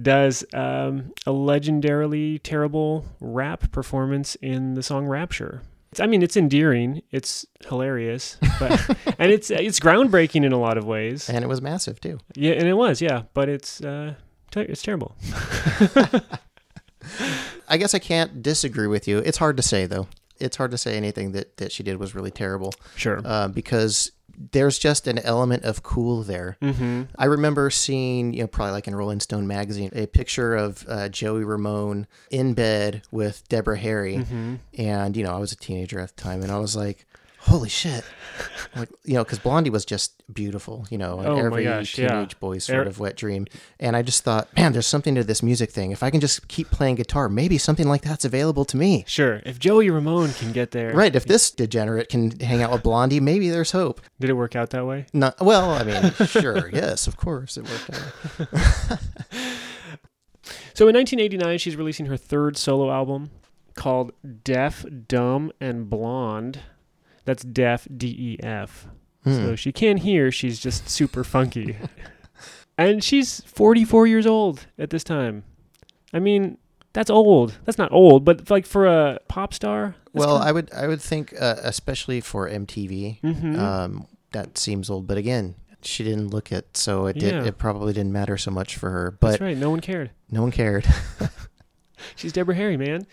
does 0.00 0.44
um, 0.52 1.12
a 1.24 1.30
legendarily 1.30 2.38
terrible 2.42 3.06
rap 3.18 3.72
performance 3.72 4.34
in 4.36 4.74
the 4.74 4.82
song 4.82 5.06
"Rapture." 5.06 5.62
It's, 5.92 6.00
I 6.00 6.06
mean, 6.06 6.22
it's 6.22 6.36
endearing, 6.36 7.00
it's 7.10 7.46
hilarious, 7.68 8.36
but 8.60 8.96
and 9.18 9.32
it's 9.32 9.50
it's 9.50 9.80
groundbreaking 9.80 10.44
in 10.44 10.52
a 10.52 10.58
lot 10.58 10.76
of 10.76 10.84
ways. 10.84 11.30
And 11.30 11.42
it 11.42 11.48
was 11.48 11.62
massive 11.62 12.00
too. 12.00 12.18
Yeah, 12.34 12.52
and 12.52 12.68
it 12.68 12.74
was, 12.74 13.00
yeah, 13.00 13.22
but 13.32 13.48
it's 13.48 13.80
uh, 13.80 14.14
it's 14.62 14.82
terrible. 14.82 15.14
I 17.68 17.76
guess 17.78 17.94
I 17.94 17.98
can't 17.98 18.42
disagree 18.42 18.86
with 18.86 19.06
you. 19.08 19.18
It's 19.18 19.38
hard 19.38 19.56
to 19.56 19.62
say 19.62 19.86
though. 19.86 20.08
It's 20.38 20.56
hard 20.56 20.70
to 20.72 20.78
say 20.78 20.96
anything 20.96 21.32
that 21.32 21.56
that 21.58 21.72
she 21.72 21.82
did 21.82 21.98
was 21.98 22.14
really 22.14 22.30
terrible 22.30 22.74
Sure. 22.94 23.20
uh, 23.24 23.48
because 23.48 24.12
there's 24.52 24.78
just 24.78 25.06
an 25.06 25.18
element 25.20 25.64
of 25.64 25.82
cool 25.82 26.22
there. 26.22 26.58
mm-hmm. 26.60 27.04
I 27.18 27.24
remember 27.24 27.70
seeing, 27.70 28.34
you 28.34 28.40
know, 28.42 28.46
probably 28.46 28.72
like 28.72 28.86
in 28.86 28.94
Rolling 28.94 29.20
Stone 29.20 29.46
magazine, 29.46 29.90
a 29.94 30.06
picture 30.06 30.54
of 30.54 30.84
uh, 30.88 31.08
Joey 31.08 31.42
Ramone 31.42 32.06
in 32.30 32.52
bed 32.52 33.00
with 33.10 33.48
Deborah 33.48 33.78
Harry, 33.78 34.16
Mm-hmm. 34.18 34.54
and 34.76 35.16
you 35.16 35.24
know, 35.24 35.34
I 35.34 35.38
was 35.38 35.52
a 35.52 35.56
teenager 35.56 35.98
at 36.00 36.14
the 36.14 36.22
time, 36.22 36.42
and 36.42 36.52
I 36.52 36.58
was 36.58 36.76
like, 36.76 37.06
holy 37.46 37.68
shit. 37.68 38.04
Like 38.76 38.90
you 39.04 39.14
know, 39.14 39.24
because 39.24 39.38
Blondie 39.38 39.70
was 39.70 39.86
just 39.86 40.12
beautiful, 40.32 40.86
you 40.90 40.98
know, 40.98 41.20
and 41.20 41.28
Oh 41.28 41.36
every 41.38 41.64
gosh, 41.64 41.96
yeah. 41.96 42.08
teenage 42.08 42.38
boy 42.38 42.58
sort 42.58 42.86
Er- 42.86 42.88
of 42.90 42.98
wet 42.98 43.16
dream. 43.16 43.46
And 43.80 43.96
I 43.96 44.02
just 44.02 44.24
thought, 44.24 44.54
man, 44.54 44.72
there's 44.72 44.86
something 44.86 45.14
to 45.14 45.24
this 45.24 45.42
music 45.42 45.70
thing. 45.70 45.90
If 45.90 46.02
I 46.02 46.10
can 46.10 46.20
just 46.20 46.46
keep 46.48 46.70
playing 46.70 46.96
guitar, 46.96 47.30
maybe 47.30 47.56
something 47.56 47.88
like 47.88 48.02
that's 48.02 48.26
available 48.26 48.66
to 48.66 48.76
me. 48.76 49.04
Sure, 49.06 49.40
if 49.46 49.58
Joey 49.58 49.88
Ramone 49.88 50.32
can 50.34 50.52
get 50.52 50.72
there, 50.72 50.92
Right. 50.92 51.16
If 51.16 51.24
this 51.24 51.50
degenerate 51.50 52.10
can 52.10 52.38
hang 52.40 52.62
out 52.62 52.72
with 52.72 52.82
Blondie, 52.82 53.20
maybe 53.20 53.48
there's 53.48 53.70
hope. 53.70 54.02
Did 54.20 54.28
it 54.28 54.34
work 54.34 54.54
out 54.54 54.68
that 54.70 54.84
way? 54.84 55.06
Not 55.14 55.40
well. 55.40 55.70
I 55.70 55.82
mean, 55.84 56.12
sure, 56.26 56.68
yes, 56.72 57.06
of 57.06 57.16
course, 57.16 57.56
it 57.56 57.66
worked 57.68 57.90
out. 58.90 58.98
So 60.74 60.86
in 60.88 60.94
1989, 60.94 61.58
she's 61.58 61.74
releasing 61.74 62.06
her 62.06 62.16
third 62.18 62.56
solo 62.58 62.90
album 62.92 63.30
called 63.74 64.12
Deaf, 64.44 64.84
Dumb, 65.08 65.50
and 65.58 65.88
Blonde. 65.88 66.60
That's 67.26 67.42
Deaf, 67.44 67.86
D 67.94 68.06
E 68.08 68.38
F. 68.42 68.88
Hmm. 69.24 69.34
So 69.34 69.56
she 69.56 69.72
can't 69.72 69.98
hear, 69.98 70.30
she's 70.32 70.58
just 70.58 70.88
super 70.88 71.22
funky. 71.24 71.76
and 72.78 73.02
she's 73.04 73.40
44 73.42 74.06
years 74.06 74.26
old 74.26 74.66
at 74.78 74.90
this 74.90 75.04
time. 75.04 75.44
I 76.14 76.18
mean, 76.20 76.56
that's 76.92 77.10
old. 77.10 77.58
That's 77.64 77.76
not 77.76 77.92
old, 77.92 78.24
but 78.24 78.48
like 78.48 78.64
for 78.64 78.86
a 78.86 79.18
pop 79.28 79.52
star. 79.52 79.96
Well, 80.14 80.38
I 80.38 80.50
would, 80.52 80.72
I 80.72 80.86
would 80.86 81.02
think, 81.02 81.34
uh, 81.38 81.56
especially 81.62 82.22
for 82.22 82.48
MTV, 82.48 83.20
hmm 83.20 83.58
um, 83.60 84.06
that 84.32 84.56
seems 84.56 84.88
old. 84.88 85.06
But 85.06 85.18
again, 85.18 85.56
she 85.82 86.04
didn't 86.04 86.28
look 86.28 86.50
it, 86.52 86.76
so 86.76 87.06
it 87.06 87.18
did. 87.18 87.34
Yeah. 87.34 87.44
It 87.44 87.58
probably 87.58 87.92
didn't 87.92 88.12
matter 88.12 88.36
so 88.38 88.50
much 88.50 88.76
for 88.76 88.90
her. 88.90 89.18
that's 89.20 89.38
But 89.38 89.44
right. 89.44 89.56
No 89.56 89.68
one 89.70 89.80
cared. 89.80 90.10
no 90.30 90.40
one 90.42 90.50
cared, 90.52 90.86
She's 92.16 92.32
Deborah 92.32 92.54
Harry, 92.54 92.76
man. 92.76 93.06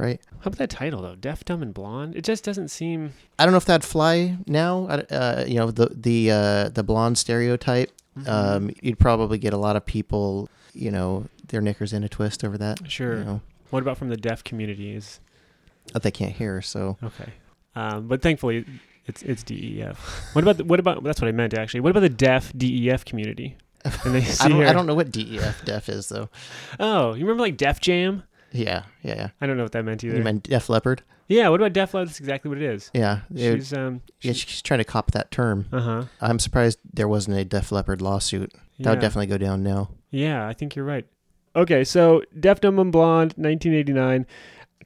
Right? 0.00 0.20
How 0.40 0.48
about 0.48 0.58
that 0.58 0.70
title 0.70 1.02
though? 1.02 1.14
Deaf, 1.14 1.44
dumb, 1.44 1.62
and 1.62 1.74
blonde. 1.74 2.16
It 2.16 2.24
just 2.24 2.42
doesn't 2.44 2.68
seem. 2.68 3.12
I 3.38 3.44
don't 3.44 3.52
know 3.52 3.58
if 3.58 3.64
that'd 3.66 3.84
fly 3.84 4.36
now. 4.46 4.86
Uh, 4.86 5.44
you 5.46 5.56
know, 5.56 5.70
the 5.70 5.90
the 5.94 6.30
uh, 6.30 6.68
the 6.70 6.82
blonde 6.82 7.18
stereotype. 7.18 7.90
Mm-hmm. 8.18 8.28
Um, 8.28 8.70
you'd 8.82 8.98
probably 8.98 9.38
get 9.38 9.52
a 9.52 9.56
lot 9.56 9.76
of 9.76 9.86
people, 9.86 10.48
you 10.72 10.90
know, 10.90 11.26
their 11.48 11.60
knickers 11.60 11.92
in 11.92 12.02
a 12.02 12.08
twist 12.08 12.42
over 12.44 12.58
that. 12.58 12.90
Sure. 12.90 13.18
You 13.18 13.24
know, 13.24 13.40
What 13.70 13.82
about 13.82 13.98
from 13.98 14.08
the 14.08 14.16
deaf 14.16 14.42
community? 14.42 14.94
Is 14.94 15.20
that 15.92 16.02
they 16.02 16.10
can't 16.10 16.32
hear. 16.32 16.60
So 16.62 16.96
Okay. 17.02 17.32
Um, 17.76 18.08
but 18.08 18.20
thankfully, 18.22 18.64
it's 19.06 19.22
it's 19.22 19.42
DEF. 19.42 19.98
What 20.32 20.42
about 20.42 20.56
the, 20.56 20.64
what 20.64 20.80
about 20.80 21.04
that's 21.04 21.20
what 21.20 21.28
I 21.28 21.32
meant 21.32 21.54
actually. 21.54 21.80
What 21.80 21.90
about 21.90 22.00
the 22.00 22.08
deaf 22.08 22.52
DEF 22.56 23.04
community? 23.04 23.56
And 24.04 24.14
they 24.14 24.20
see 24.22 24.44
I 24.44 24.48
don't. 24.48 24.62
I 24.64 24.72
don't 24.72 24.86
know 24.86 24.94
what 24.94 25.10
DEF 25.10 25.64
deaf 25.64 25.88
is 25.88 26.08
though. 26.08 26.28
Oh, 26.78 27.14
you 27.14 27.24
remember 27.24 27.42
like 27.42 27.56
Def 27.56 27.80
Jam? 27.80 28.24
Yeah, 28.52 28.84
yeah, 29.02 29.14
yeah. 29.14 29.28
I 29.40 29.46
don't 29.46 29.56
know 29.56 29.62
what 29.62 29.72
that 29.72 29.84
meant 29.84 30.02
either. 30.04 30.16
You 30.16 30.22
meant 30.24 30.44
Def 30.44 30.68
Leppard? 30.68 31.02
yeah. 31.28 31.48
What 31.48 31.60
about 31.60 31.72
Def 31.72 31.94
Leppard? 31.94 32.08
That's 32.08 32.20
exactly 32.20 32.48
what 32.48 32.58
it 32.58 32.64
is. 32.64 32.90
Yeah, 32.94 33.20
it- 33.34 33.56
She's 33.58 33.72
um. 33.72 34.02
yeah. 34.20 34.32
She's 34.32 34.62
trying 34.62 34.78
to 34.78 34.84
cop 34.84 35.10
that 35.12 35.30
term. 35.30 35.66
Uh 35.72 35.80
huh. 35.80 36.04
I'm 36.20 36.38
surprised 36.38 36.78
there 36.92 37.08
wasn't 37.08 37.36
a 37.38 37.44
Def 37.44 37.70
Leppard 37.72 38.00
lawsuit. 38.02 38.52
That 38.52 38.60
Yeah. 38.78 38.90
would 38.90 39.00
definitely 39.00 39.26
go 39.26 39.38
down 39.38 39.62
now. 39.62 39.90
Yeah, 40.10 40.46
I 40.48 40.52
think 40.54 40.74
you're 40.74 40.84
right. 40.84 41.06
Okay, 41.54 41.84
so 41.84 42.22
Deaf 42.38 42.60
Dumb 42.60 42.78
and 42.78 42.92
Blonde, 42.92 43.34
1989. 43.36 44.26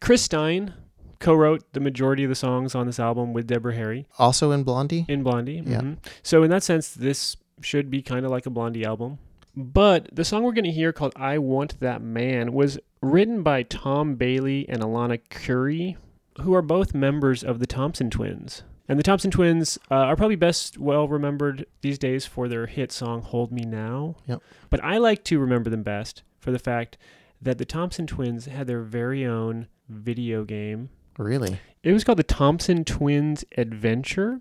Chris 0.00 0.22
Stein 0.22 0.74
co-wrote 1.20 1.62
the 1.72 1.80
majority 1.80 2.24
of 2.24 2.28
the 2.28 2.34
songs 2.34 2.74
on 2.74 2.86
this 2.86 2.98
album 2.98 3.32
with 3.32 3.46
Deborah 3.46 3.74
Harry 3.74 4.06
Also 4.18 4.50
in 4.50 4.62
Blondie. 4.64 5.06
in 5.08 5.22
Blondie. 5.22 5.62
Yeah. 5.64 5.80
mhm. 5.80 5.96
So 6.22 6.42
in 6.42 6.50
that 6.50 6.62
sense, 6.62 6.90
this 6.92 7.36
should 7.62 7.90
be 7.90 8.02
kind 8.02 8.24
of 8.26 8.30
like 8.30 8.44
a 8.46 8.50
Blondie 8.50 8.84
album. 8.84 9.18
But 9.56 10.08
the 10.12 10.24
song 10.24 10.42
we're 10.42 10.52
going 10.52 10.64
to 10.64 10.70
hear 10.72 10.92
called 10.92 11.12
"I 11.16 11.38
Want 11.38 11.78
That 11.80 12.02
Man" 12.02 12.52
was 12.52 12.78
written 13.00 13.42
by 13.42 13.62
Tom 13.62 14.16
Bailey 14.16 14.68
and 14.68 14.82
Alannah 14.82 15.18
Currie, 15.30 15.96
who 16.40 16.54
are 16.54 16.62
both 16.62 16.94
members 16.94 17.44
of 17.44 17.58
the 17.60 17.66
Thompson 17.66 18.10
Twins. 18.10 18.62
And 18.88 18.98
the 18.98 19.02
Thompson 19.04 19.30
Twins 19.30 19.78
uh, 19.90 19.94
are 19.94 20.16
probably 20.16 20.36
best 20.36 20.76
well 20.78 21.08
remembered 21.08 21.66
these 21.80 21.98
days 21.98 22.26
for 22.26 22.48
their 22.48 22.66
hit 22.66 22.90
song 22.92 23.22
"Hold 23.22 23.52
Me 23.52 23.62
Now." 23.62 24.16
Yep. 24.26 24.42
But 24.70 24.82
I 24.84 24.98
like 24.98 25.24
to 25.24 25.38
remember 25.38 25.70
them 25.70 25.82
best 25.82 26.22
for 26.38 26.50
the 26.50 26.58
fact 26.58 26.98
that 27.40 27.58
the 27.58 27.64
Thompson 27.64 28.06
Twins 28.06 28.46
had 28.46 28.66
their 28.66 28.82
very 28.82 29.24
own 29.24 29.68
video 29.88 30.44
game 30.44 30.88
Really? 31.18 31.58
it 31.82 31.92
was 31.92 32.02
called 32.04 32.18
the 32.18 32.22
Thompson 32.24 32.84
Twins 32.84 33.44
Adventure, 33.56 34.40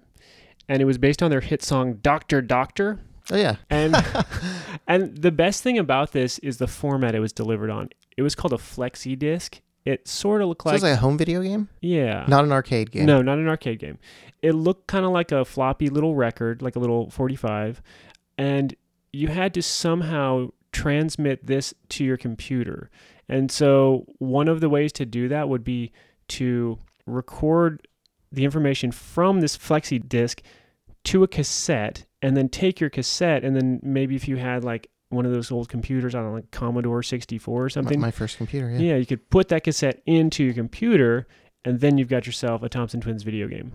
and 0.68 0.82
it 0.82 0.86
was 0.86 0.98
based 0.98 1.22
on 1.22 1.30
their 1.30 1.42
hit 1.42 1.62
song 1.62 1.96
"Doctor 2.02 2.42
Doctor." 2.42 3.00
Oh 3.32 3.38
yeah. 3.38 3.56
And 3.70 3.96
and 4.88 5.18
the 5.18 5.32
best 5.32 5.64
thing 5.64 5.78
about 5.78 6.12
this 6.12 6.40
is 6.40 6.58
the 6.58 6.68
format 6.68 7.16
it 7.16 7.20
was 7.20 7.34
delivered 7.34 7.70
on. 7.70 7.90
It 8.18 8.22
was 8.22 8.36
called 8.36 8.54
a 8.54 8.58
flexi 8.58 9.18
disc. 9.18 9.62
It 9.86 10.08
sort 10.08 10.42
of 10.42 10.48
looked 10.48 10.64
So 10.64 10.70
like, 10.70 10.76
it's 10.76 10.84
like 10.84 10.94
a 10.94 10.98
home 10.98 11.18
video 11.18 11.42
game, 11.42 11.68
yeah, 11.82 12.26
not 12.28 12.46
an 12.46 12.54
arcade 12.54 12.92
game. 12.92 13.06
no, 13.06 13.22
not 13.22 13.38
an 13.38 13.50
arcade 13.50 13.80
game. 13.80 13.98
It 14.42 14.54
looked 14.54 14.88
kind 14.88 15.06
of 15.06 15.12
like 15.12 15.32
a 15.34 15.44
floppy 15.44 15.90
little 15.90 16.16
record, 16.16 16.62
like 16.62 16.76
a 16.78 16.80
little 16.80 17.10
forty-five, 17.10 17.82
and 18.38 18.74
you 19.12 19.28
had 19.28 19.54
to 19.56 19.62
somehow 19.62 20.50
transmit 20.72 21.46
this 21.46 21.74
to 21.90 22.04
your 22.06 22.18
computer. 22.18 22.90
And 23.28 23.52
so 23.52 24.06
one 24.20 24.48
of 24.48 24.62
the 24.62 24.70
ways 24.70 24.92
to 24.94 25.06
do 25.06 25.28
that 25.30 25.50
would 25.50 25.64
be 25.64 25.92
to 26.30 26.78
record 27.06 27.86
the 28.32 28.46
information 28.46 28.92
from 28.92 29.42
this 29.42 29.58
flexi 29.58 30.08
disk 30.08 30.42
to 31.06 31.24
a 31.24 31.28
cassette 31.28 32.06
and 32.22 32.36
then 32.38 32.48
take 32.50 32.80
your 32.80 32.90
cassette 32.90 33.44
and 33.44 33.56
then 33.56 33.80
maybe 33.84 34.16
if 34.16 34.28
you 34.28 34.38
had 34.38 34.64
like 34.64 34.90
one 35.10 35.26
of 35.26 35.32
those 35.34 35.52
old 35.52 35.70
computers 35.70 36.16
on 36.16 36.32
like 36.34 36.50
Commodore 36.52 37.04
64 37.04 37.62
or 37.62 37.64
My, 37.66 37.68
something 37.70 38.00
my 38.00 38.12
first 38.12 38.38
computer. 38.38 38.72
Yeah. 38.72 38.80
yeah. 38.80 38.96
you 38.96 39.06
could 39.06 39.30
put 39.30 39.50
that 39.50 39.64
cassette 39.64 40.02
into 40.06 40.44
your 40.44 40.54
computer 40.54 41.28
and 41.66 41.80
then 41.80 41.98
you've 41.98 42.08
got 42.10 42.26
yourself 42.26 42.64
a 42.64 42.70
Thompson 42.70 43.00
Twins 43.02 43.24
video 43.24 43.48
game. 43.48 43.74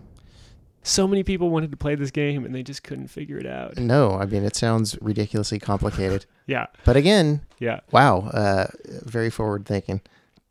So 0.81 1.07
many 1.07 1.23
people 1.23 1.49
wanted 1.49 1.71
to 1.71 1.77
play 1.77 1.95
this 1.95 2.09
game 2.11 2.45
and 2.45 2.55
they 2.55 2.63
just 2.63 2.83
couldn't 2.83 3.07
figure 3.09 3.37
it 3.37 3.45
out. 3.45 3.77
No, 3.77 4.13
I 4.13 4.25
mean 4.25 4.43
it 4.43 4.55
sounds 4.55 4.97
ridiculously 5.01 5.59
complicated. 5.59 6.25
Yeah. 6.47 6.65
but 6.83 6.97
again, 6.97 7.41
Yeah. 7.59 7.81
wow, 7.91 8.21
uh, 8.33 8.65
very 9.05 9.29
forward 9.29 9.67
thinking. 9.67 10.01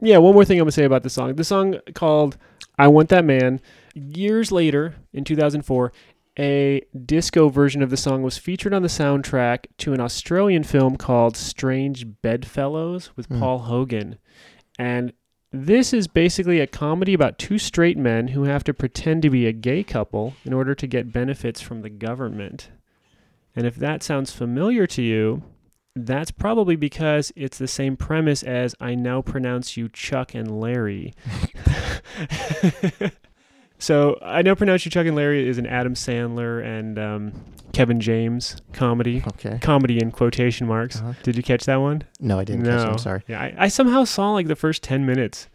Yeah, 0.00 0.18
one 0.18 0.32
more 0.32 0.44
thing 0.44 0.58
I'm 0.58 0.62
going 0.66 0.68
to 0.68 0.72
say 0.72 0.84
about 0.84 1.02
the 1.02 1.10
song. 1.10 1.34
The 1.34 1.42
song 1.42 1.74
called 1.96 2.36
I 2.78 2.86
Want 2.86 3.08
That 3.08 3.24
Man. 3.24 3.60
Years 3.96 4.52
later, 4.52 4.94
in 5.12 5.24
2004, 5.24 5.92
a 6.38 6.82
disco 7.04 7.48
version 7.48 7.82
of 7.82 7.90
the 7.90 7.96
song 7.96 8.22
was 8.22 8.38
featured 8.38 8.72
on 8.72 8.82
the 8.82 8.88
soundtrack 8.88 9.66
to 9.78 9.92
an 9.92 10.00
Australian 10.00 10.62
film 10.62 10.96
called 10.96 11.36
Strange 11.36 12.06
Bedfellows 12.22 13.16
with 13.16 13.26
Hmm. 13.26 13.40
Paul 13.40 13.58
Hogan. 13.60 14.18
And 14.78 15.12
this 15.50 15.92
is 15.92 16.06
basically 16.06 16.60
a 16.60 16.66
comedy 16.66 17.14
about 17.14 17.38
two 17.38 17.58
straight 17.58 17.96
men 17.96 18.28
who 18.28 18.44
have 18.44 18.62
to 18.64 18.74
pretend 18.74 19.22
to 19.22 19.30
be 19.30 19.46
a 19.46 19.52
gay 19.52 19.82
couple 19.82 20.34
in 20.44 20.52
order 20.52 20.74
to 20.74 20.86
get 20.86 21.12
benefits 21.12 21.60
from 21.60 21.80
the 21.82 21.90
government. 21.90 22.68
And 23.56 23.66
if 23.66 23.74
that 23.76 24.02
sounds 24.02 24.30
familiar 24.30 24.86
to 24.88 25.02
you, 25.02 25.42
that's 25.96 26.30
probably 26.30 26.76
because 26.76 27.32
it's 27.34 27.58
the 27.58 27.66
same 27.66 27.96
premise 27.96 28.44
as 28.44 28.76
I 28.78 28.94
now 28.94 29.20
pronounce 29.22 29.76
you 29.76 29.88
Chuck 29.88 30.32
and 30.34 30.60
Larry. 30.60 31.14
so 33.78 34.18
I 34.22 34.42
now 34.42 34.54
pronounce 34.54 34.84
you 34.84 34.90
Chuck 34.90 35.06
and 35.06 35.16
Larry 35.16 35.48
is 35.48 35.58
an 35.58 35.66
Adam 35.66 35.94
Sandler 35.94 36.64
and 36.64 36.98
um, 36.98 37.32
Kevin 37.72 38.00
James 38.00 38.56
comedy. 38.72 39.22
Okay. 39.26 39.58
Comedy 39.60 39.98
in 40.00 40.10
quotation 40.10 40.66
marks. 40.66 40.96
Uh-huh. 40.96 41.12
Did 41.22 41.36
you 41.36 41.42
catch 41.42 41.64
that 41.64 41.76
one? 41.76 42.02
No, 42.20 42.38
I 42.38 42.44
didn't 42.44 42.64
catch 42.64 42.86
it. 42.86 42.88
I'm 42.90 42.98
sorry. 42.98 43.22
Yeah, 43.28 43.40
I, 43.40 43.54
I 43.58 43.68
somehow 43.68 44.04
saw 44.04 44.32
like 44.32 44.48
the 44.48 44.56
first 44.56 44.82
10 44.82 45.06
minutes. 45.06 45.48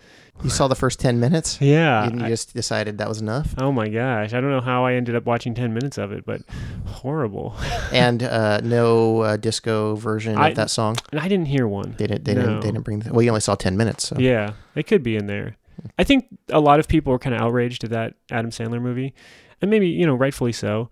You 0.43 0.49
saw 0.49 0.67
the 0.67 0.75
first 0.75 0.99
ten 0.99 1.19
minutes, 1.19 1.61
Yeah. 1.61 2.05
and 2.05 2.19
you 2.19 2.25
I- 2.25 2.29
just 2.29 2.55
decided 2.55 2.97
that 2.97 3.07
was 3.07 3.21
enough. 3.21 3.53
oh 3.59 3.71
my 3.71 3.87
gosh. 3.87 4.33
I 4.33 4.41
don't 4.41 4.49
know 4.49 4.61
how 4.61 4.83
I 4.83 4.93
ended 4.95 5.15
up 5.15 5.25
watching 5.25 5.53
10 5.53 5.75
minutes 5.75 5.99
of 5.99 6.11
it, 6.11 6.25
but 6.25 6.41
horrible. 6.87 7.55
and 7.93 8.23
uh, 8.23 8.59
no 8.63 9.21
uh, 9.21 9.37
disco 9.37 9.93
version 9.95 10.35
I- 10.35 10.49
of 10.49 10.55
that 10.55 10.71
song. 10.71 10.95
And 11.11 11.21
I 11.21 11.27
didn't 11.27 11.45
hear 11.45 11.67
one. 11.67 11.93
They 11.97 12.07
didn't. 12.07 12.25
They 12.25 12.33
didn't. 12.33 12.61
They 12.61 12.67
didn't 12.71 12.81
bring. 12.83 12.99
The, 12.99 13.13
well, 13.13 13.21
you 13.21 13.29
only 13.29 13.41
saw 13.41 13.53
ten 13.55 13.77
minutes. 13.77 14.07
So 14.07 14.17
Yeah, 14.17 14.53
it 14.75 14.87
could 14.87 15.03
be 15.03 15.15
in 15.15 15.27
there. 15.27 15.55
I 15.97 16.03
think 16.03 16.25
a 16.49 16.59
lot 16.59 16.79
of 16.79 16.87
people 16.87 17.11
were 17.11 17.19
kind 17.19 17.35
of 17.35 17.41
outraged 17.41 17.83
at 17.83 17.89
that 17.91 18.15
Adam 18.31 18.51
Sandler 18.51 18.81
movie, 18.81 19.13
and 19.61 19.69
maybe 19.71 19.87
you 19.87 20.05
know 20.05 20.15
rightfully 20.15 20.51
so. 20.53 20.89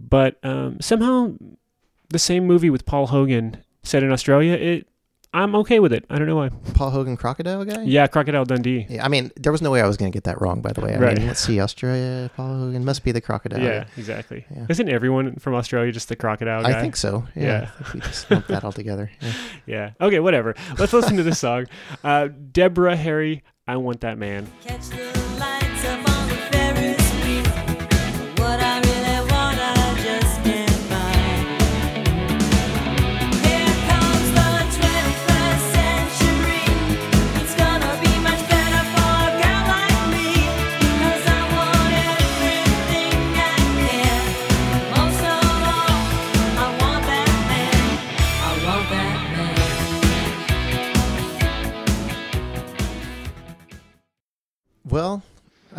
But 0.00 0.38
um, 0.42 0.80
somehow, 0.80 1.34
the 2.08 2.18
same 2.18 2.46
movie 2.46 2.70
with 2.70 2.84
Paul 2.86 3.06
Hogan 3.08 3.62
set 3.82 4.02
in 4.02 4.10
Australia, 4.12 4.52
it 4.54 4.88
I'm 5.32 5.56
okay 5.56 5.80
with 5.80 5.92
it. 5.92 6.04
I 6.08 6.16
don't 6.16 6.28
know 6.28 6.36
why. 6.36 6.50
Paul 6.74 6.90
Hogan, 6.90 7.16
Crocodile 7.16 7.64
guy. 7.64 7.82
Yeah, 7.82 8.06
Crocodile 8.06 8.44
Dundee. 8.44 8.86
Yeah, 8.88 9.04
I 9.04 9.08
mean, 9.08 9.32
there 9.34 9.50
was 9.50 9.60
no 9.60 9.72
way 9.72 9.80
I 9.82 9.86
was 9.88 9.96
going 9.96 10.12
to 10.12 10.14
get 10.14 10.22
that 10.24 10.40
wrong. 10.40 10.62
By 10.62 10.72
the 10.72 10.80
way, 10.80 10.94
I 10.94 10.98
Right. 10.98 11.18
mean, 11.18 11.26
let's 11.26 11.40
see, 11.40 11.60
Australia, 11.60 12.30
Paul 12.36 12.56
Hogan 12.56 12.84
must 12.84 13.02
be 13.02 13.10
the 13.10 13.20
crocodile. 13.20 13.58
Yeah, 13.60 13.86
exactly. 13.96 14.46
Yeah. 14.54 14.66
Isn't 14.68 14.88
everyone 14.88 15.34
from 15.40 15.54
Australia 15.54 15.90
just 15.90 16.08
the 16.08 16.14
crocodile 16.14 16.62
guy? 16.62 16.78
I 16.78 16.80
think 16.80 16.94
so. 16.94 17.26
Yeah, 17.34 17.42
Yeah. 17.42 17.70
I 17.80 17.82
think 17.82 17.94
we 17.94 18.00
just 18.02 18.30
lumped 18.30 18.46
that 18.46 18.62
all 18.62 18.70
together. 18.72 19.10
Yeah. 19.20 19.32
Yeah. 19.66 19.90
Okay, 20.06 20.20
whatever. 20.20 20.54
Let's 20.78 20.92
listen 20.92 21.16
to 21.16 21.24
this 21.24 21.40
song. 21.40 21.66
Uh, 22.04 22.28
Deborah 22.52 22.94
Harry, 22.96 23.42
I 23.66 23.78
want 23.78 24.00
that 24.02 24.18
man. 24.18 24.46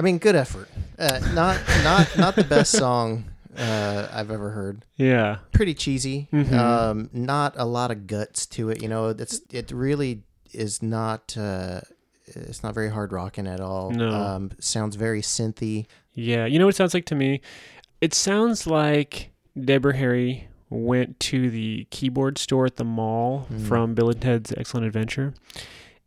Mean, 0.06 0.18
good 0.20 0.36
effort. 0.36 0.70
Uh, 0.98 1.20
not 1.34 1.60
not 1.84 2.18
not 2.18 2.36
the 2.36 2.44
best 2.44 2.72
song 2.72 3.26
uh, 3.58 4.08
I've 4.12 4.32
ever 4.32 4.52
heard. 4.52 4.86
Yeah. 4.96 5.40
Pretty 5.52 5.74
cheesy. 5.74 6.28
Mhm. 6.32 6.54
Um, 6.54 7.10
not 7.14 7.54
a 7.58 7.66
lot 7.66 7.92
of 7.92 8.08
guts 8.08 8.46
to 8.48 8.70
it. 8.70 8.82
You 8.82 8.88
know, 8.88 9.10
it's 9.10 9.42
it 9.52 9.72
really 9.72 10.24
is 10.54 10.82
not. 10.82 11.36
Uh, 11.38 11.82
it's 12.28 12.64
not 12.64 12.74
very 12.74 12.90
hard 12.90 13.12
rocking 13.12 13.46
at 13.48 13.60
all. 13.60 13.92
No. 13.92 14.10
Um, 14.10 14.52
sounds 14.60 14.96
very 14.96 15.22
synthy. 15.22 15.86
Yeah. 16.14 16.46
You 16.46 16.58
know 16.60 16.66
what 16.66 16.74
it 16.76 16.78
sounds 16.78 16.94
like 16.94 17.06
to 17.06 17.16
me? 17.16 17.42
It 18.02 18.14
sounds 18.14 18.66
like 18.66 19.30
Deborah 19.60 19.96
Harry 19.96 20.48
went 20.72 21.20
to 21.20 21.50
the 21.52 21.86
keyboard 21.92 22.38
store 22.40 22.66
at 22.66 22.78
the 22.78 22.84
mall 22.84 23.48
Mm. 23.54 23.68
from 23.68 23.94
Bill 23.94 24.10
and 24.10 24.20
Ted's 24.22 24.52
Excellent 24.58 24.88
Adventure. 24.88 25.34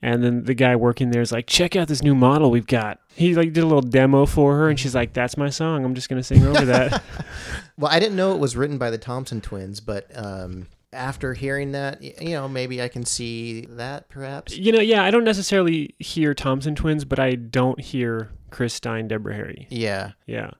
And 0.01 0.23
then 0.23 0.45
the 0.45 0.55
guy 0.55 0.77
working 0.77 1.11
there 1.11 1.23
is 1.23 1.33
like, 1.33 1.47
check 1.49 1.75
out 1.75 1.89
this 1.89 2.03
new 2.03 2.15
model 2.15 2.51
we've 2.53 2.67
got. 2.67 3.01
He 3.17 3.35
like 3.35 3.53
did 3.53 3.65
a 3.65 3.67
little 3.67 3.83
demo 3.83 4.27
for 4.27 4.57
her, 4.57 4.69
and 4.69 4.79
she's 4.79 4.95
like, 4.95 5.13
"That's 5.13 5.37
my 5.37 5.51
song. 5.51 5.85
I'm 5.85 5.95
just 5.97 6.09
gonna 6.09 6.23
sing 6.23 6.47
over 6.47 6.65
that." 6.67 7.03
Well, 7.77 7.91
I 7.93 8.01
didn't 8.01 8.17
know 8.17 8.33
it 8.33 8.39
was 8.41 8.57
written 8.57 8.77
by 8.79 8.91
the 8.91 8.99
Thompson 8.99 9.41
twins, 9.41 9.79
but 9.81 10.07
um, 10.15 10.67
after 10.93 11.33
hearing 11.35 11.73
that, 11.73 12.03
you 12.03 12.31
know, 12.31 12.49
maybe 12.49 12.83
I 12.83 12.89
can 12.89 13.05
see 13.05 13.67
that 13.71 14.09
perhaps. 14.09 14.57
you 14.57 14.73
know, 14.73 14.81
yeah, 14.81 15.05
I 15.05 15.13
don't 15.13 15.23
necessarily 15.25 15.95
hear 16.01 16.35
Thompson 16.35 16.75
twins, 16.75 17.05
but 17.05 17.21
I 17.21 17.37
don't 17.37 17.81
hear 17.81 18.31
Chris 18.51 18.75
Stein, 18.75 19.07
Deborah 19.07 19.35
Harry. 19.35 19.67
Yeah. 19.71 20.13
Yeah, 20.27 20.51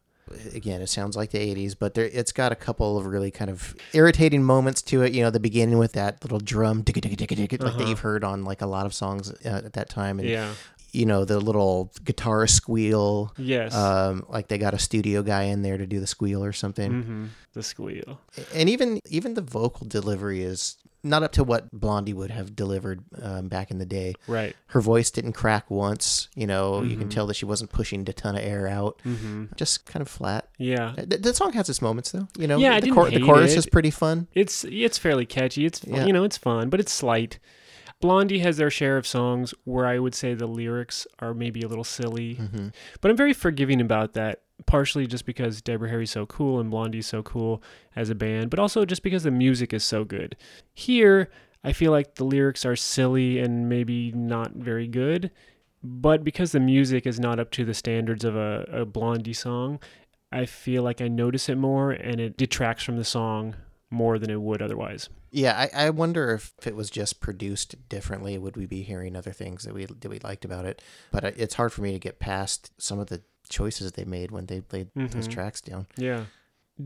Again, 0.55 0.81
it 0.83 0.89
sounds 0.89 1.17
like 1.17 1.31
the 1.31 1.39
80s, 1.39 1.75
but 1.79 1.95
there, 1.95 2.07
it's 2.07 2.33
got 2.33 2.53
a 2.53 2.57
couple 2.57 2.97
of 2.99 3.07
really 3.07 3.31
kind 3.31 3.51
of 3.51 3.75
irritating 3.93 4.43
moments 4.43 4.83
to 4.83 5.03
it. 5.03 5.13
You 5.13 5.23
know, 5.23 5.31
the 5.31 5.41
beginning 5.41 5.79
with 5.79 5.93
that 5.93 6.23
little 6.25 6.39
drum, 6.41 6.83
digga, 6.85 7.01
digga, 7.01 7.17
digga, 7.17 7.37
digga, 7.49 7.63
like 7.63 7.73
that 7.75 7.81
Uh-huh. 7.81 7.89
you've 7.91 8.01
heard 8.01 8.25
on 8.25 8.45
like 8.45 8.63
a 8.63 8.67
lot 8.67 8.87
of 8.87 8.95
songs 8.95 9.31
uh, 9.31 9.63
at 9.65 9.73
that 9.75 9.89
time. 9.89 10.19
And, 10.21 10.29
yeah, 10.29 10.55
you 10.93 11.05
know, 11.05 11.25
the 11.25 11.39
little 11.39 11.93
guitar 12.05 12.47
squeal. 12.47 13.33
yes. 13.37 13.75
Um, 13.75 14.25
like 14.29 14.49
they 14.49 14.57
got 14.59 14.73
a 14.75 14.79
studio 14.79 15.23
guy 15.23 15.43
in 15.45 15.63
there 15.63 15.77
to 15.79 15.87
do 15.87 16.01
the 16.01 16.07
squeal 16.07 16.43
or 16.45 16.53
something. 16.53 17.03
hmm 17.03 17.27
The 17.53 17.63
squeal. 17.63 18.21
And 18.55 18.69
even 18.69 19.01
even 19.09 19.35
the 19.35 19.43
vocal 19.43 19.87
delivery 19.87 20.43
is 20.43 20.77
not 21.05 21.23
up 21.23 21.33
to 21.33 21.45
what 21.45 21.71
Blondie 21.73 22.13
would 22.13 22.31
have 22.31 22.57
delivered 22.57 23.05
um, 23.23 23.49
back 23.49 23.71
in 23.71 23.79
the 23.79 23.87
day. 23.87 24.15
Right. 24.27 24.55
Her 24.69 24.81
voice 24.81 25.11
didn't 25.11 25.33
crack 25.35 25.71
once. 25.71 26.29
You 26.35 26.47
know, 26.47 26.83
you 26.83 26.97
can 26.97 27.07
Mhm. 27.09 27.11
tell 27.15 27.27
that 27.29 27.35
she 27.35 27.45
wasn't 27.47 27.71
pushing 27.71 28.09
a 28.09 28.13
ton 28.13 28.35
of 28.37 28.43
air 28.43 28.67
out. 28.67 29.01
hmm 29.05 29.45
Just 29.57 29.87
kind 29.87 30.01
of 30.03 30.09
flat. 30.09 30.49
Yeah. 30.59 30.95
The, 30.97 31.19
the 31.19 31.35
song 31.35 31.53
has 31.53 31.69
its 31.69 31.81
moments, 31.81 32.11
though. 32.13 32.27
You 32.39 32.47
know, 32.49 32.59
Yeah, 32.59 32.73
I 32.73 32.81
the, 32.81 32.87
didn't 32.87 32.95
chor- 32.97 33.11
the 33.11 33.21
chorus 33.21 33.53
it. 33.55 33.59
is 33.59 33.67
pretty 33.67 33.91
fun. 33.91 34.27
It's 34.35 34.65
it's 34.65 34.99
fairly 34.99 35.25
catchy. 35.27 35.65
It's 35.67 35.83
Yeah. 35.87 36.05
you 36.07 36.13
know 36.13 36.25
it's 36.25 36.37
fun, 36.39 36.69
but 36.69 36.81
it's 36.81 36.93
slight. 36.93 37.39
Blondie 38.01 38.39
has 38.41 38.57
their 38.59 38.71
share 38.71 38.97
of 38.97 39.07
songs 39.07 39.53
where 39.65 39.85
I 39.87 39.99
would 39.99 40.15
say 40.15 40.33
the 40.35 40.47
lyrics 40.47 41.07
are 41.19 41.35
maybe 41.35 41.63
a 41.63 41.69
little 41.69 41.85
silly, 41.85 42.35
hmm 42.35 42.69
but 43.01 43.11
I'm 43.11 43.17
very 43.17 43.33
forgiving 43.33 43.81
about 43.81 44.13
that. 44.15 44.43
Partially 44.67 45.07
just 45.07 45.25
because 45.25 45.63
Deborah 45.63 45.89
Harry's 45.89 46.11
so 46.11 46.27
cool 46.27 46.61
and 46.61 46.71
Blondie's 46.71 47.07
so 47.07 47.23
cool 47.23 47.63
as 47.97 48.11
a 48.11 48.15
band, 48.15 48.51
but 48.51 48.59
also 48.59 48.85
just 48.85 49.03
because 49.03 49.23
the 49.23 49.31
music 49.31 49.73
is 49.73 49.85
so 49.85 50.05
good. 50.05 50.37
Here, 50.75 51.31
I 51.65 51.73
feel 51.73 51.93
like 51.93 52.17
the 52.17 52.25
lyrics 52.25 52.65
are 52.67 52.77
silly 52.77 53.39
and 53.39 53.69
maybe 53.69 54.13
not 54.13 54.53
very 54.53 54.89
good, 54.89 55.31
but 55.83 56.25
because 56.25 56.53
the 56.53 56.61
music 56.61 57.07
is 57.07 57.21
not 57.21 57.39
up 57.39 57.51
to 57.53 57.65
the 57.65 57.75
standards 57.75 58.25
of 58.25 58.37
a, 58.37 58.67
a 58.71 58.85
Blondie 58.85 59.33
song, 59.33 59.79
I 60.31 60.45
feel 60.45 60.83
like 60.83 61.01
I 61.01 61.09
notice 61.09 61.49
it 61.49 61.57
more 61.57 61.91
and 61.91 62.21
it 62.21 62.37
detracts 62.37 62.85
from 62.85 62.97
the 62.97 63.05
song 63.05 63.57
more 63.91 64.19
than 64.19 64.31
it 64.31 64.41
would 64.41 64.61
otherwise. 64.61 65.09
Yeah, 65.31 65.69
I, 65.75 65.87
I 65.87 65.91
wonder 65.91 66.33
if 66.33 66.55
it 66.67 66.75
was 66.75 66.91
just 66.91 67.21
produced 67.21 67.89
differently, 67.89 68.39
would 68.39 68.57
we 68.57 68.67
be 68.67 68.83
hearing 68.83 69.15
other 69.17 69.33
things 69.33 69.65
that 69.65 69.75
we 69.75 69.85
that 69.85 70.09
we 70.09 70.19
liked 70.21 70.45
about 70.45 70.65
it? 70.65 70.83
But 71.11 71.25
uh, 71.25 71.31
it's 71.37 71.55
hard 71.55 71.73
for 71.73 71.83
me 71.83 71.93
to 71.93 71.99
get 71.99 72.19
past 72.19 72.73
some 72.79 72.99
of 72.99 73.09
the 73.09 73.23
choices 73.49 73.93
they 73.93 74.05
made 74.05 74.31
when 74.31 74.47
they 74.47 74.63
laid 74.73 74.89
those 74.95 75.27
Mhm. 75.29 75.31
tracks 75.31 75.61
down. 75.61 75.87
Yeah. 75.97 76.25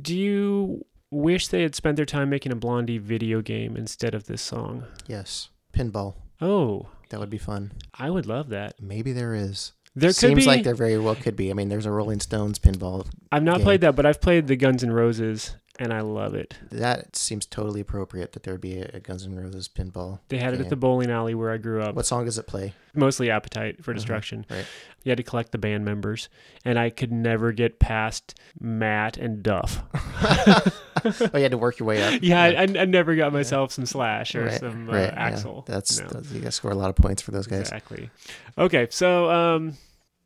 Do 0.01 0.17
you 0.17 0.85
wish 1.11 1.49
they 1.49 1.63
had 1.63 1.75
spent 1.75 1.97
their 1.97 2.07
time 2.07 2.31
making 2.31 2.53
a 2.53 2.57
Blondie 2.57 2.99
video 2.99 3.43
game 3.43 3.77
instead 3.77 4.15
of 4.15 4.25
this 4.27 4.41
song? 4.43 4.85
Yes, 5.07 5.49
pinball. 5.75 6.15
Oh, 6.41 6.89
That 7.11 7.21
would 7.21 7.29
be 7.29 7.37
fun. 7.37 7.73
I 7.93 8.09
would 8.09 8.25
love 8.25 8.49
that. 8.49 8.81
Maybe 8.81 9.13
there 9.13 9.35
is. 9.35 9.73
There 9.95 10.09
could 10.09 10.17
Seems 10.17 10.45
be. 10.45 10.47
like 10.47 10.65
there 10.65 10.75
very 10.75 10.97
well 10.99 11.15
could 11.15 11.37
be. 11.37 11.51
I 11.51 11.53
mean, 11.53 11.69
there's 11.69 11.85
a 11.85 11.91
Rolling 11.91 12.21
Stones 12.21 12.59
pinball. 12.59 13.07
I've 13.31 13.43
not 13.43 13.59
game. 13.59 13.65
played 13.65 13.81
that, 13.83 13.95
but 13.95 14.07
I've 14.07 14.23
played 14.23 14.47
the 14.47 14.57
Guns 14.57 14.83
N' 14.83 14.93
Roses, 14.93 15.55
and 15.83 15.93
I 15.93 16.01
love 16.01 16.35
it. 16.35 16.55
That 16.71 17.17
seems 17.17 17.45
totally 17.45 17.81
appropriate 17.81 18.33
that 18.33 18.45
there 18.45 18.55
would 18.55 18.61
be 18.61 18.79
a, 18.79 19.01
Guns 19.01 19.25
N' 19.27 19.35
Roses 19.35 19.69
pinball. 19.69 20.21
They 20.29 20.39
had 20.39 20.55
it 20.55 20.61
at 20.61 20.69
the 20.69 20.77
bowling 20.77 21.11
alley 21.11 21.35
where 21.35 21.51
I 21.51 21.57
grew 21.57 21.83
up. 21.83 21.95
What 21.97 22.07
song 22.07 22.25
does 22.25 22.39
it 22.39 22.47
play? 22.47 22.75
Mostly 22.95 23.31
Appetite 23.31 23.83
for 23.85 23.91
Uh-huh, 23.91 23.97
Destruction. 23.97 24.47
right. 24.51 24.65
You 25.03 25.11
had 25.11 25.17
to 25.17 25.23
collect 25.25 25.51
the 25.51 25.59
band 25.59 25.85
members, 25.85 26.29
and 26.65 26.79
I 26.79 26.91
could 26.91 27.11
never 27.11 27.51
get 27.53 27.81
past 27.81 28.39
Matt 28.61 29.17
and 29.17 29.43
Duff. 29.43 29.83
oh, 31.05 31.31
you 31.35 31.43
had 31.43 31.51
to 31.51 31.59
work 31.59 31.79
your 31.81 31.87
way 31.89 32.03
up. 32.03 32.21
Yeah, 32.23 32.41
I, 32.43 32.49
I, 32.49 32.63
I 32.63 32.85
never 32.85 33.17
got 33.17 33.33
myself 33.33 33.73
some 33.73 33.87
Slash 33.87 34.35
or 34.37 34.45
Right, 34.45 34.61
some 34.61 34.89
uh, 34.89 34.93
right, 34.93 35.13
yeah. 35.13 35.31
Axl. 35.31 35.67
That's, 35.67 35.99
No. 36.01 36.07
that's 36.09 36.31
you 36.31 36.41
got 36.41 36.47
to 36.47 36.53
score 36.53 36.71
a 36.71 36.77
lot 36.77 36.91
of 36.91 36.97
points 36.97 37.21
for 37.23 37.33
those 37.33 37.47
guys. 37.49 37.61
Exactly. 37.63 38.11
Okay, 38.57 38.87
so 38.91 39.31
um, 39.31 39.75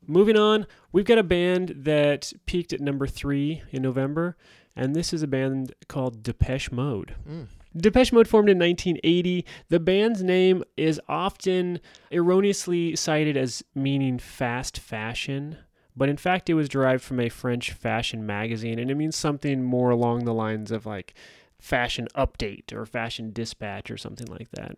moving 0.06 0.36
on, 0.36 0.66
we've 0.92 1.06
got 1.06 1.16
a 1.18 1.22
band 1.22 1.72
that 1.78 2.32
peaked 2.44 2.72
at 2.74 2.80
number 2.80 3.06
three 3.06 3.62
in 3.70 3.80
November, 3.82 4.36
and 4.76 4.94
this 4.94 5.12
is 5.12 5.22
a 5.22 5.26
band 5.26 5.72
called 5.88 6.22
Depeche 6.22 6.70
Mode. 6.70 7.14
Mm. 7.28 7.46
Depeche 7.76 8.12
Mode 8.12 8.28
formed 8.28 8.48
in 8.48 8.58
1980. 8.58 9.44
The 9.68 9.80
band's 9.80 10.22
name 10.22 10.62
is 10.76 11.00
often 11.08 11.80
erroneously 12.12 12.96
cited 12.96 13.36
as 13.36 13.62
meaning 13.74 14.18
fast 14.18 14.78
fashion, 14.78 15.58
but 15.96 16.08
in 16.08 16.16
fact, 16.16 16.50
it 16.50 16.54
was 16.54 16.68
derived 16.68 17.02
from 17.02 17.20
a 17.20 17.28
French 17.28 17.72
fashion 17.72 18.24
magazine, 18.24 18.78
and 18.78 18.90
it 18.90 18.94
means 18.96 19.16
something 19.16 19.62
more 19.62 19.90
along 19.90 20.24
the 20.24 20.34
lines 20.34 20.70
of 20.70 20.86
like 20.86 21.14
fashion 21.58 22.06
update 22.14 22.72
or 22.72 22.84
fashion 22.84 23.32
dispatch 23.32 23.90
or 23.90 23.96
something 23.96 24.26
like 24.26 24.50
that. 24.52 24.76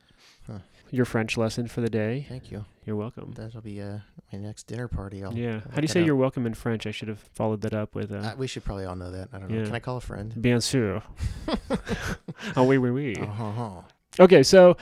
Your 0.90 1.04
French 1.04 1.36
lesson 1.36 1.68
for 1.68 1.80
the 1.80 1.90
day. 1.90 2.26
Thank 2.28 2.50
you. 2.50 2.64
You're 2.86 2.96
welcome. 2.96 3.32
That'll 3.36 3.60
be 3.60 3.80
uh, 3.82 3.98
my 4.32 4.38
next 4.38 4.66
dinner 4.66 4.88
party. 4.88 5.22
I'll, 5.22 5.34
yeah. 5.34 5.60
How 5.70 5.76
do 5.76 5.82
you 5.82 5.88
say 5.88 6.02
you're 6.02 6.16
welcome 6.16 6.46
in 6.46 6.54
French? 6.54 6.86
I 6.86 6.90
should 6.90 7.08
have 7.08 7.18
followed 7.34 7.60
that 7.62 7.74
up 7.74 7.94
with 7.94 8.10
uh, 8.12 8.16
Uh, 8.18 8.34
we 8.38 8.46
should 8.46 8.64
probably 8.64 8.86
all 8.86 8.96
know 8.96 9.10
that. 9.10 9.28
I 9.32 9.38
don't 9.38 9.50
know. 9.50 9.58
yeah. 9.58 9.64
Can 9.66 9.74
I 9.74 9.80
call 9.80 9.98
a 9.98 10.00
friend? 10.00 10.32
bien 10.40 10.58
sûr. 10.60 11.02
oh, 12.56 12.64
oui, 12.66 12.78
oui, 12.78 12.90
oui. 12.90 13.16
Uh-huh. 13.20 13.82
Okay, 14.20 14.42
so 14.42 14.76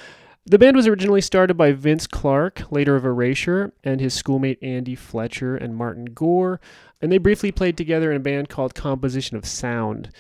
the 0.44 0.58
band 0.58 0.76
was 0.76 0.86
originally 0.86 1.20
started 1.20 1.54
by 1.54 1.72
Vince 1.72 2.06
Clarke, 2.06 2.62
later 2.70 2.94
of 2.94 3.04
Erasure, 3.04 3.72
and 3.82 4.00
his 4.00 4.14
schoolmate 4.14 4.62
Andy 4.62 4.94
Fletcher 4.94 5.56
and 5.56 5.74
Martin 5.76 6.04
Gore, 6.06 6.60
and 7.02 7.10
they 7.10 7.18
briefly 7.18 7.50
played 7.50 7.76
together 7.76 8.10
in 8.12 8.16
a 8.16 8.20
band 8.20 8.48
called 8.48 8.74
Composition 8.74 9.36
of 9.36 9.44
Sound. 9.44 10.10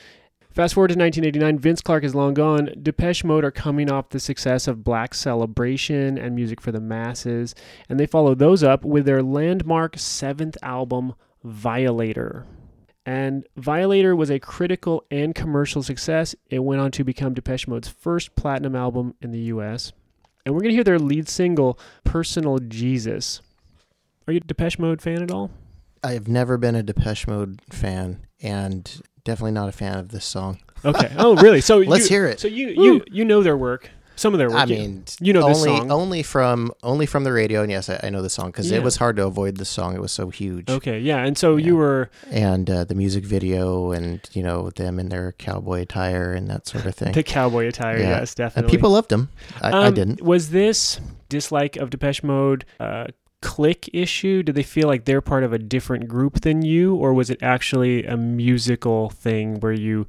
Fast 0.56 0.72
forward 0.72 0.88
to 0.88 0.98
1989, 0.98 1.58
Vince 1.58 1.82
Clarke 1.82 2.04
is 2.04 2.14
long 2.14 2.32
gone. 2.32 2.70
Depeche 2.80 3.24
Mode 3.24 3.44
are 3.44 3.50
coming 3.50 3.92
off 3.92 4.08
the 4.08 4.18
success 4.18 4.66
of 4.66 4.82
Black 4.82 5.12
Celebration 5.12 6.16
and 6.16 6.34
Music 6.34 6.62
for 6.62 6.72
the 6.72 6.80
Masses, 6.80 7.54
and 7.90 8.00
they 8.00 8.06
follow 8.06 8.34
those 8.34 8.62
up 8.62 8.82
with 8.82 9.04
their 9.04 9.22
landmark 9.22 9.98
seventh 9.98 10.56
album, 10.62 11.14
Violator. 11.44 12.46
And 13.04 13.46
Violator 13.58 14.16
was 14.16 14.30
a 14.30 14.38
critical 14.38 15.04
and 15.10 15.34
commercial 15.34 15.82
success. 15.82 16.34
It 16.48 16.60
went 16.60 16.80
on 16.80 16.90
to 16.92 17.04
become 17.04 17.34
Depeche 17.34 17.68
Mode's 17.68 17.88
first 17.88 18.34
platinum 18.34 18.74
album 18.74 19.14
in 19.20 19.32
the 19.32 19.52
US. 19.52 19.92
And 20.46 20.54
we're 20.54 20.62
going 20.62 20.70
to 20.70 20.76
hear 20.76 20.84
their 20.84 20.98
lead 20.98 21.28
single, 21.28 21.78
Personal 22.02 22.60
Jesus. 22.60 23.42
Are 24.26 24.32
you 24.32 24.38
a 24.38 24.40
Depeche 24.40 24.78
Mode 24.78 25.02
fan 25.02 25.22
at 25.22 25.30
all? 25.30 25.50
I've 26.02 26.28
never 26.28 26.56
been 26.56 26.74
a 26.74 26.82
Depeche 26.82 27.26
Mode 27.26 27.60
fan, 27.68 28.26
and 28.40 29.02
definitely 29.26 29.52
not 29.52 29.68
a 29.68 29.72
fan 29.72 29.98
of 29.98 30.08
this 30.08 30.24
song. 30.24 30.58
Okay. 30.84 31.12
Oh, 31.18 31.36
really? 31.36 31.60
So 31.60 31.78
Let's 31.94 32.04
you, 32.10 32.16
hear 32.16 32.26
it. 32.26 32.40
So 32.40 32.48
you 32.48 32.68
you 32.68 33.04
you 33.10 33.24
know 33.24 33.42
their 33.42 33.56
work, 33.56 33.90
some 34.14 34.32
of 34.34 34.38
their 34.38 34.48
work. 34.48 34.58
I 34.58 34.64
you- 34.64 34.76
mean, 34.76 35.04
you 35.20 35.32
know 35.32 35.46
this 35.48 35.58
only 35.58 35.76
song. 35.78 35.90
only 35.90 36.22
from 36.22 36.72
only 36.82 37.06
from 37.06 37.24
the 37.24 37.32
radio, 37.32 37.62
and 37.62 37.70
yes, 37.70 37.90
I, 37.90 38.00
I 38.04 38.10
know 38.10 38.22
the 38.22 38.30
song 38.30 38.46
because 38.52 38.70
Yeah. 38.70 38.78
it 38.78 38.82
was 38.84 38.96
hard 38.96 39.16
to 39.16 39.26
avoid 39.26 39.56
the 39.56 39.64
song. 39.64 39.94
It 39.94 40.00
was 40.00 40.12
so 40.12 40.30
huge, 40.30 40.70
okay, 40.70 40.98
yeah. 41.00 41.24
And 41.24 41.36
so 41.36 41.56
you 41.56 41.76
were 41.76 42.08
and 42.30 42.70
uh, 42.70 42.84
the 42.84 42.94
music 42.94 43.24
video, 43.24 43.90
and 43.92 44.20
you 44.32 44.42
know 44.42 44.70
them 44.70 44.98
in 44.98 45.08
their 45.08 45.32
cowboy 45.32 45.80
attire 45.82 46.32
and 46.32 46.48
that 46.48 46.66
sort 46.68 46.86
of 46.86 46.94
thing. 46.94 47.12
the 47.12 47.22
cowboy 47.22 47.66
attire. 47.68 47.98
Yeah. 47.98 48.20
Yes, 48.20 48.34
definitely. 48.34 48.68
and 48.68 48.70
people 48.70 48.90
loved 48.90 49.08
them. 49.10 49.28
I, 49.60 49.70
I 49.70 49.86
Um, 49.88 49.94
didn't. 49.94 50.22
Was 50.22 50.50
this 50.50 51.00
dislike 51.28 51.76
of 51.76 51.90
Depeche 51.90 52.22
Mode 52.22 52.64
a 52.78 53.08
click 53.42 53.88
issue? 53.92 54.42
Did 54.42 54.54
they 54.54 54.62
feel 54.62 54.88
like 54.88 55.04
they're 55.04 55.20
part 55.20 55.44
of 55.44 55.52
a 55.52 55.58
different 55.58 56.08
group 56.08 56.40
than 56.40 56.62
you, 56.62 56.94
or 56.94 57.12
was 57.12 57.30
it 57.30 57.42
actually 57.42 58.04
a 58.04 58.16
musical 58.16 59.10
thing 59.10 59.60
where 59.60 59.72
you 59.72 60.06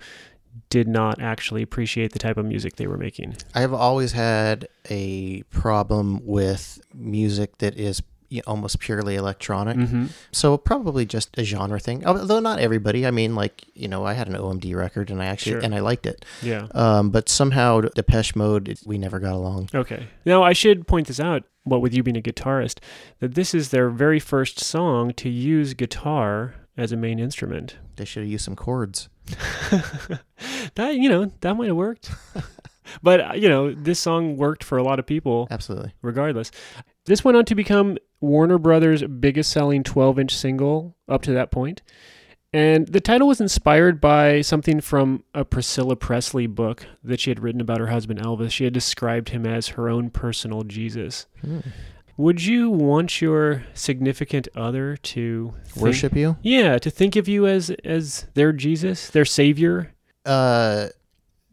did 0.70 0.88
not 0.88 1.22
actually 1.22 1.62
appreciate 1.62 2.14
the 2.14 2.20
type 2.20 2.38
of 2.38 2.46
music 2.46 2.76
they 2.76 2.88
were 2.88 2.98
making? 2.98 3.36
I 3.54 3.62
have 3.62 3.74
always 3.74 4.12
had 4.12 4.68
a 4.90 5.44
problem 5.44 6.26
with 6.26 6.80
music 6.94 7.58
that 7.60 7.78
is 7.78 8.02
almost 8.46 8.80
purely 8.80 9.16
electronic. 9.16 9.78
Mm-hmm. 9.78 10.08
So 10.32 10.58
probably 10.58 11.06
just 11.06 11.38
a 11.38 11.44
genre 11.44 11.80
thing. 11.80 12.06
Although 12.06 12.40
not 12.40 12.60
everybody. 12.60 13.06
I 13.06 13.12
mean, 13.12 13.36
like 13.36 13.64
you 13.74 13.88
know, 13.88 14.06
I 14.06 14.14
had 14.14 14.28
an 14.28 14.36
OMD 14.36 14.76
record 14.76 15.10
and 15.10 15.22
I 15.22 15.26
actually 15.26 15.54
Sure. 15.54 15.62
and 15.62 15.74
I 15.74 15.80
liked 15.80 16.06
it. 16.06 16.26
Yeah. 16.42 16.68
Um, 16.74 17.10
but 17.10 17.30
somehow 17.30 17.82
Depeche 17.82 18.36
Mode, 18.36 18.68
it, 18.70 18.80
we 18.86 18.98
never 18.98 19.20
got 19.20 19.34
along. 19.34 19.70
Okay. 19.74 20.08
Now, 20.26 20.44
I 20.44 20.54
should 20.54 20.88
point 20.88 21.08
this 21.08 21.20
out, 21.20 21.44
what 21.64 21.82
with 21.82 21.94
you 21.94 22.04
being 22.04 22.18
a 22.18 22.22
guitarist, 22.22 22.80
that 23.20 23.36
this 23.36 23.54
is 23.54 23.70
their 23.70 23.90
very 23.90 24.20
first 24.20 24.60
song 24.60 25.14
to 25.14 25.30
use 25.30 25.74
guitar 25.74 26.56
as 26.78 26.92
a 26.92 26.98
main 26.98 27.20
instrument. 27.20 27.78
They 27.96 28.06
should 28.06 28.24
have 28.24 28.30
used 28.32 28.46
some 28.46 28.56
chords. 28.56 29.10
that, 30.76 30.96
you 30.96 31.10
know, 31.10 31.32
that 31.42 31.56
might 31.56 31.68
have 31.68 31.76
worked. 31.76 32.12
but, 33.04 33.20
uh, 33.22 33.34
you 33.36 33.50
know, 33.50 33.74
this 33.74 34.00
song 34.00 34.38
worked 34.38 34.64
for 34.64 34.78
a 34.78 34.84
lot 34.84 35.00
of 35.00 35.06
people 35.06 35.48
Absolutely. 35.52 35.94
regardless. 36.02 36.52
This 37.06 37.24
went 37.24 37.38
on 37.38 37.46
to 37.46 37.56
become 37.56 37.98
Warner 38.20 38.58
Brothers' 38.58 39.04
biggest 39.04 39.52
selling 39.52 39.84
12 39.84 40.20
inch 40.20 40.36
single 40.36 40.96
up 41.08 41.22
to 41.24 41.32
that 41.34 41.52
point. 41.52 41.82
And 42.54 42.88
the 42.88 43.02
title 43.02 43.28
was 43.28 43.42
inspired 43.42 44.00
by 44.00 44.42
something 44.42 44.80
from 44.80 45.24
a 45.34 45.44
Priscilla 45.44 45.96
Presley 45.96 46.48
book 46.48 46.86
that 47.04 47.20
she 47.20 47.30
had 47.30 47.42
written 47.42 47.60
about 47.62 47.80
her 47.80 47.88
husband 47.88 48.22
Elvis. 48.22 48.52
She 48.52 48.64
had 48.64 48.74
described 48.74 49.30
him 49.30 49.46
as 49.46 49.70
her 49.70 49.90
own 49.90 50.10
personal 50.10 50.64
Jesus. 50.64 51.28
Hmm. 51.42 51.60
Would 52.16 52.44
you 52.46 52.72
want 52.72 53.22
your 53.22 53.66
significant 53.76 54.48
other 54.56 54.98
to 54.98 55.54
think- 55.66 55.84
Worship 55.86 56.16
you? 56.16 56.38
Yeah, 56.42 56.80
to 56.80 56.90
think 56.90 57.16
of 57.16 57.28
you 57.28 57.46
as 57.46 57.70
as 57.84 58.26
their 58.34 58.52
Jesus, 58.54 59.10
their 59.10 59.26
savior. 59.26 59.94
Uh, 60.26 60.88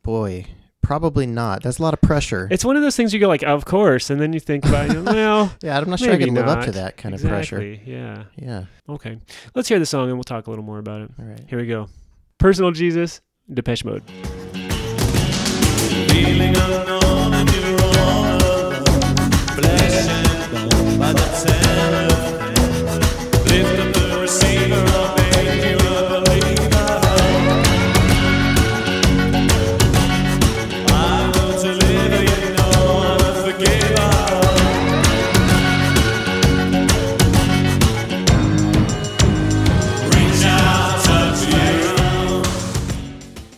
boy, 0.02 0.46
probably 0.84 1.26
not. 1.26 1.62
That's 1.62 1.78
a 1.78 1.82
lot 1.82 1.94
of 1.94 2.00
pressure. 2.00 2.46
It's 2.50 2.64
one 2.64 2.76
of 2.76 2.82
those 2.82 2.94
things 2.94 3.12
you 3.12 3.18
go 3.18 3.26
like, 3.26 3.42
of 3.42 3.64
course, 3.64 4.10
and 4.10 4.20
then 4.20 4.32
you 4.32 4.40
think 4.40 4.64
about, 4.64 4.88
you 4.88 5.00
know, 5.00 5.02
well, 5.12 5.52
yeah, 5.62 5.78
I'm 5.78 5.90
not 5.90 5.98
sure 5.98 6.10
I 6.10 6.12
maybe 6.12 6.26
can 6.26 6.34
live 6.34 6.46
up 6.46 6.64
to 6.66 6.72
that 6.72 6.96
kind 6.96 7.14
of 7.14 7.22
pressure. 7.22 7.62
Yeah. 7.62 8.24
Yeah. 8.36 8.64
Okay. 8.88 9.18
Let's 9.54 9.68
hear 9.68 9.78
the 9.78 9.86
song 9.86 10.08
and 10.08 10.14
we'll 10.14 10.24
talk 10.24 10.46
a 10.46 10.50
little 10.50 10.64
more 10.64 10.78
about 10.78 11.00
it. 11.02 11.10
All 11.18 11.24
right. 11.24 11.40
Here 11.48 11.58
we 11.58 11.66
go. 11.66 11.88
Personal 12.38 12.70
Jesus, 12.70 13.20
Depeche 13.52 13.84
Mode. 13.84 14.02
Feeling 16.10 16.54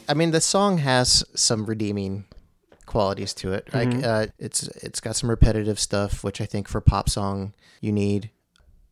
I 0.09 0.15
mean, 0.15 0.31
the 0.31 0.41
song 0.41 0.79
has 0.79 1.25
some 1.35 1.67
redeeming 1.67 2.25
qualities 2.87 3.35
to 3.35 3.53
it. 3.53 3.69
Like, 3.75 3.89
Mhm. 3.91 4.05
uh, 4.05 4.27
it's 4.39 4.69
it's 4.83 5.01
got 5.01 5.17
some 5.17 5.29
repetitive 5.31 5.79
stuff, 5.81 6.23
which 6.23 6.41
I 6.41 6.47
think 6.47 6.69
for 6.69 6.81
pop 6.81 7.09
song 7.09 7.53
you 7.81 7.93
need. 7.93 8.31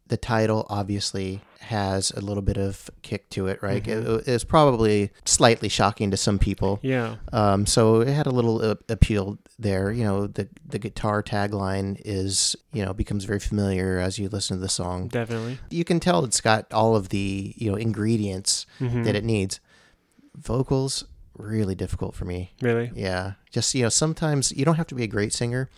The 0.07 0.16
title 0.18 0.66
obviously 0.68 1.40
has 1.61 2.11
a 2.11 2.20
little 2.20 2.42
bit 2.42 2.59
of 2.59 2.90
kick 3.00 3.31
to 3.31 3.46
it, 3.46 3.62
right? 3.62 3.83
Mhm. 3.83 4.18
It, 4.18 4.29
it's 4.29 4.44
probably 4.44 5.11
slightly 5.24 5.70
shocking 5.70 6.11
to 6.11 6.16
some 6.18 6.38
people. 6.38 6.79
Yeah. 6.83 7.16
Um, 7.33 7.64
so 7.64 8.03
it 8.03 8.09
had 8.12 8.27
a 8.27 8.31
little 8.31 8.61
uh, 8.62 8.74
appeal 8.90 9.38
there. 9.59 9.90
You 9.90 10.05
know, 10.05 10.27
the 10.27 10.48
the 10.68 10.79
guitar 10.79 11.22
tagline 11.22 11.98
is 12.05 12.55
you 12.72 12.85
know 12.85 12.92
becomes 12.92 13.24
very 13.24 13.40
familiar 13.40 13.98
as 13.98 14.18
you 14.18 14.29
listen 14.29 14.59
to 14.59 14.61
the 14.61 14.68
song. 14.68 15.09
Definitely. 15.09 15.59
You 15.70 15.85
can 15.85 16.00
tell 16.00 16.22
it's 16.24 16.42
got 16.42 16.70
all 16.72 16.94
of 16.96 17.09
the 17.09 17.55
you 17.57 17.70
know 17.70 17.77
ingredients 17.77 18.66
Mhm. 18.81 19.05
that 19.05 19.14
it 19.14 19.24
needs. 19.24 19.61
Vocals 20.36 21.04
really 21.36 21.74
difficult 21.74 22.14
for 22.14 22.24
me. 22.24 22.52
Really? 22.60 22.92
Yeah, 22.94 23.32
just 23.50 23.74
you 23.74 23.82
know 23.82 23.88
sometimes 23.88 24.52
you 24.52 24.64
don't 24.64 24.76
have 24.76 24.86
to 24.88 24.94
be 24.94 25.02
a 25.04 25.08
great 25.08 25.32
singer, 25.32 25.68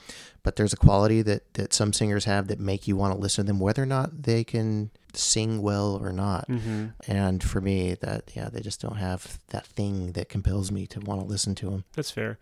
but 0.42 0.56
there's 0.56 0.72
a 0.72 0.76
quality 0.76 1.22
that 1.22 1.54
that 1.54 1.72
some 1.72 1.92
singers 1.92 2.24
have 2.24 2.48
that 2.48 2.60
make 2.60 2.86
you 2.86 2.96
want 2.96 3.14
to 3.14 3.20
listen 3.20 3.44
to 3.44 3.52
them, 3.52 3.60
whether 3.60 3.82
or 3.82 3.86
not 3.86 4.22
they 4.24 4.44
can 4.44 4.90
sing 5.14 5.62
well 5.62 5.98
or 6.02 6.12
not. 6.12 6.46
hmm 6.46 6.86
And 7.08 7.42
for 7.42 7.60
me, 7.60 7.94
that 7.94 8.32
yeah, 8.34 8.48
they 8.50 8.60
just 8.60 8.80
don't 8.80 8.96
have 8.96 9.38
that 9.48 9.66
thing 9.66 10.12
that 10.12 10.28
compels 10.28 10.70
me 10.70 10.86
to 10.88 11.00
want 11.00 11.20
to 11.20 11.26
listen 11.26 11.54
to 11.56 11.70
them. 11.70 11.84
That's 11.94 12.10
fair. 12.10 12.38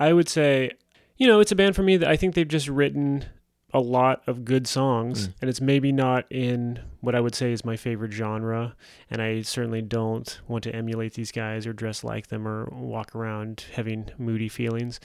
I 0.00 0.12
would 0.12 0.28
say, 0.28 0.72
you 1.16 1.26
know, 1.26 1.40
it's 1.40 1.52
a 1.52 1.56
band 1.56 1.76
for 1.76 1.82
me 1.82 1.96
that 1.98 2.08
I 2.08 2.16
think 2.16 2.34
they've 2.34 2.48
just 2.48 2.68
written 2.68 3.26
a 3.74 3.80
lot 3.80 4.22
of 4.28 4.44
good 4.44 4.66
songs, 4.68 5.28
Mm. 5.28 5.32
and 5.42 5.50
it's 5.50 5.60
maybe 5.60 5.90
not 5.92 6.24
in 6.30 6.78
what 7.00 7.14
I 7.14 7.20
would 7.20 7.34
say 7.34 7.52
is 7.52 7.64
my 7.64 7.76
favorite 7.76 8.12
genre. 8.12 8.74
And 9.10 9.20
I 9.20 9.42
certainly 9.42 9.82
don't 9.82 10.40
want 10.48 10.64
to 10.64 10.74
emulate 10.74 11.14
these 11.14 11.32
guys 11.32 11.66
or 11.66 11.72
dress 11.74 12.02
like 12.04 12.28
them 12.28 12.46
or 12.48 12.66
walk 12.72 13.14
around 13.14 13.64
having 13.74 14.08
moody 14.16 14.48
feelings. 14.48 15.00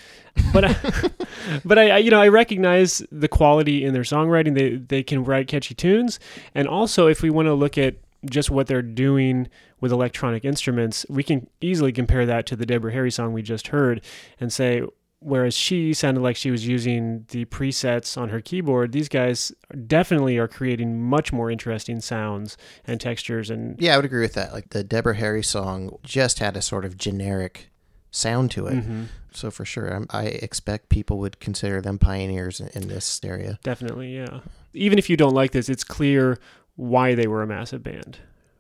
But 0.54 0.66
I, 0.66 0.76
but 1.66 1.78
I, 1.80 1.90
I, 1.90 1.98
you 1.98 2.12
know, 2.12 2.22
I 2.22 2.28
recognize 2.30 3.02
the 3.12 3.28
quality 3.28 3.84
in 3.84 3.94
their 3.94 4.04
songwriting. 4.04 4.54
They 4.54 4.76
they 4.76 5.04
can 5.04 5.24
write 5.24 5.48
catchy 5.48 5.74
tunes, 5.74 6.20
and 6.56 6.68
also 6.68 7.08
if 7.08 7.22
we 7.22 7.30
want 7.30 7.48
to 7.48 7.54
look 7.54 7.78
at 7.78 7.96
just 8.30 8.50
what 8.52 8.68
they're 8.68 8.82
doing 8.82 9.48
with 9.82 9.92
electronic 9.92 10.44
instruments, 10.46 11.06
we 11.10 11.24
can 11.24 11.50
easily 11.62 11.92
compare 11.92 12.26
that 12.26 12.46
to 12.46 12.56
the 12.56 12.66
Deborah 12.66 12.92
Harry 12.92 13.10
song 13.12 13.32
we 13.34 13.42
just 13.42 13.68
heard 13.70 14.02
and 14.42 14.52
say, 14.54 14.84
whereas 15.20 15.54
she 15.56 15.94
sounded 15.94 16.22
like 16.22 16.36
she 16.36 16.50
was 16.52 16.66
using 16.68 17.26
the 17.30 17.46
presets 17.46 18.18
on 18.18 18.30
her 18.30 18.42
keyboard, 18.42 18.92
these 18.92 19.10
guys 19.10 19.52
definitely 19.88 20.38
are 20.38 20.48
creating 20.48 21.02
much 21.02 21.32
more 21.34 21.52
interesting 21.52 22.00
sounds 22.02 22.58
and 22.86 23.00
textures. 23.02 23.50
And 23.50 23.80
Yeah, 23.82 23.94
I 23.94 23.98
would 23.98 24.06
agree 24.06 24.22
with 24.22 24.34
that. 24.34 24.54
Like 24.54 24.70
the 24.70 24.84
Deborah 24.84 25.16
Harry 25.18 25.44
song 25.44 25.98
just 26.04 26.40
had 26.40 26.56
a 26.56 26.62
sort 26.62 26.86
of 26.86 26.98
generic 26.98 27.70
sound 28.12 28.52
to 28.52 28.68
it. 28.68 28.76
Mhm, 28.84 29.06
So 29.34 29.52
for 29.52 29.66
sure, 29.66 29.88
I'm, 29.94 30.08
I 30.10 30.26
expect 30.26 30.90
people 30.90 31.20
would 31.20 31.40
consider 31.40 31.82
them 31.82 32.00
pioneers 32.00 32.60
in, 32.60 32.70
in 32.70 32.88
this 32.88 33.20
area. 33.24 33.60
definitely, 33.64 34.16
yeah. 34.16 34.40
Even 34.74 34.98
if 34.98 35.10
you 35.10 35.18
don't 35.18 35.34
like 35.36 35.52
this, 35.52 35.70
it's 35.70 35.84
clear 35.84 36.40
why 36.76 37.14
they 37.14 37.28
were 37.28 37.44
a 37.44 37.48
massive 37.48 37.84
band. 37.84 38.20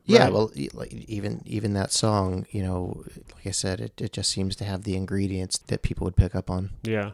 Yeah, 0.09 0.23
Right. 0.25 0.33
well, 0.33 0.51
even 0.55 1.41
even 1.45 1.73
that 1.73 1.91
song, 1.91 2.45
you 2.51 2.63
know, 2.63 3.03
like 3.35 3.45
I 3.47 3.51
said, 3.51 3.79
it, 3.79 4.01
it 4.01 4.11
just 4.13 4.29
seems 4.31 4.55
to 4.57 4.63
have 4.65 4.83
the 4.83 4.95
ingredients 4.95 5.57
that 5.67 5.81
people 5.83 6.05
would 6.05 6.15
pick 6.15 6.33
up 6.35 6.49
on. 6.49 6.71
Yeah. 6.83 7.11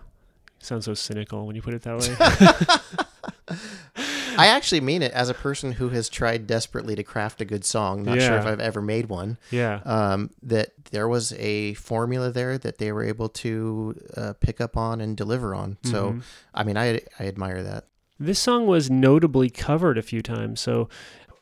Sounds 0.60 0.86
so 0.86 0.94
cynical 0.94 1.46
when 1.46 1.56
you 1.56 1.62
put 1.62 1.74
it 1.74 1.82
that 1.84 1.98
way. 2.00 2.16
I 4.38 4.48
actually 4.48 4.82
mean 4.82 5.02
it 5.02 5.12
as 5.14 5.30
a 5.30 5.34
person 5.34 5.72
who 5.74 5.90
has 5.90 6.10
tried 6.10 6.46
desperately 6.48 6.96
to 6.96 7.04
craft 7.04 7.40
a 7.42 7.46
good 7.46 7.64
song. 7.64 8.04
Not 8.04 8.22
sure 8.22 8.36
if 8.38 8.46
I've 8.46 8.60
ever 8.60 8.82
made 8.82 9.08
one. 9.08 9.38
yeah. 9.52 9.80
Um, 9.86 10.32
that 10.44 10.72
there 10.92 11.08
was 11.08 11.32
a 11.34 11.74
formula 11.76 12.32
there 12.32 12.58
that 12.58 12.78
they 12.80 12.92
were 12.92 13.04
able 13.04 13.30
to 13.30 13.96
uh, 14.18 14.34
pick 14.40 14.60
up 14.60 14.76
on 14.76 15.00
and 15.02 15.16
deliver 15.16 15.56
on. 15.56 15.78
So, 15.84 16.14
Mhm. 16.14 16.24
I 16.54 16.64
mean, 16.64 16.78
I 16.78 17.02
I 17.20 17.28
admire 17.28 17.64
that. 17.64 17.86
This 18.20 18.40
song 18.40 18.66
was 18.66 18.90
notably 18.90 19.50
covered 19.50 19.98
a 19.98 20.02
few 20.02 20.22
times. 20.22 20.60
So 20.62 20.90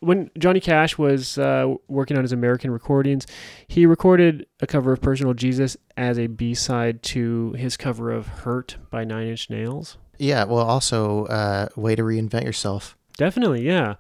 when 0.04 0.30
Johnny 0.38 0.60
Cash 0.60 0.98
was 0.98 1.38
uh, 1.38 1.76
working 1.88 2.18
on 2.18 2.24
his 2.24 2.32
American 2.32 2.72
recordings, 2.72 3.26
he 3.68 3.86
recorded 3.86 4.46
a 4.62 4.68
cover 4.68 4.92
of 4.92 5.02
Personal 5.02 5.34
Jesus 5.34 5.78
as 5.98 6.20
a 6.20 6.28
B 6.28 6.54
side 6.54 7.02
to 7.04 7.54
his 7.54 7.78
cover 7.78 8.12
of 8.12 8.28
Hurt 8.28 8.78
by 8.90 9.04
Nine 9.04 9.28
Inch 9.28 9.50
Nails. 9.50 9.98
Yeah. 10.18 10.44
Well, 10.44 10.66
also, 10.66 11.26
uh, 11.26 11.68
way 11.76 11.96
to 11.96 12.04
reinvent 12.04 12.44
yourself. 12.44 12.98
Definitely, 13.18 13.66
yeah. 13.66 13.96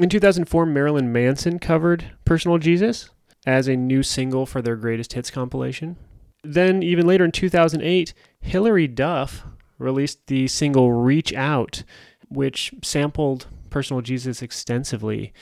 In 0.00 0.08
2004, 0.08 0.66
Marilyn 0.66 1.12
Manson 1.12 1.58
covered 1.58 2.12
Personal 2.24 2.58
Jesus 2.58 3.10
as 3.46 3.68
a 3.68 3.76
new 3.76 4.02
single 4.02 4.46
for 4.46 4.62
their 4.62 4.76
greatest 4.76 5.12
hits 5.12 5.30
compilation. 5.30 5.96
Then, 6.42 6.82
even 6.82 7.06
later 7.06 7.24
in 7.24 7.32
2008, 7.32 8.14
Hilary 8.40 8.88
Duff 8.88 9.44
released 9.78 10.26
the 10.26 10.46
single 10.48 10.92
Reach 10.92 11.34
Out, 11.34 11.82
which 12.28 12.72
sampled 12.82 13.46
Personal 13.70 14.02
Jesus 14.02 14.42
extensively. 14.42 15.32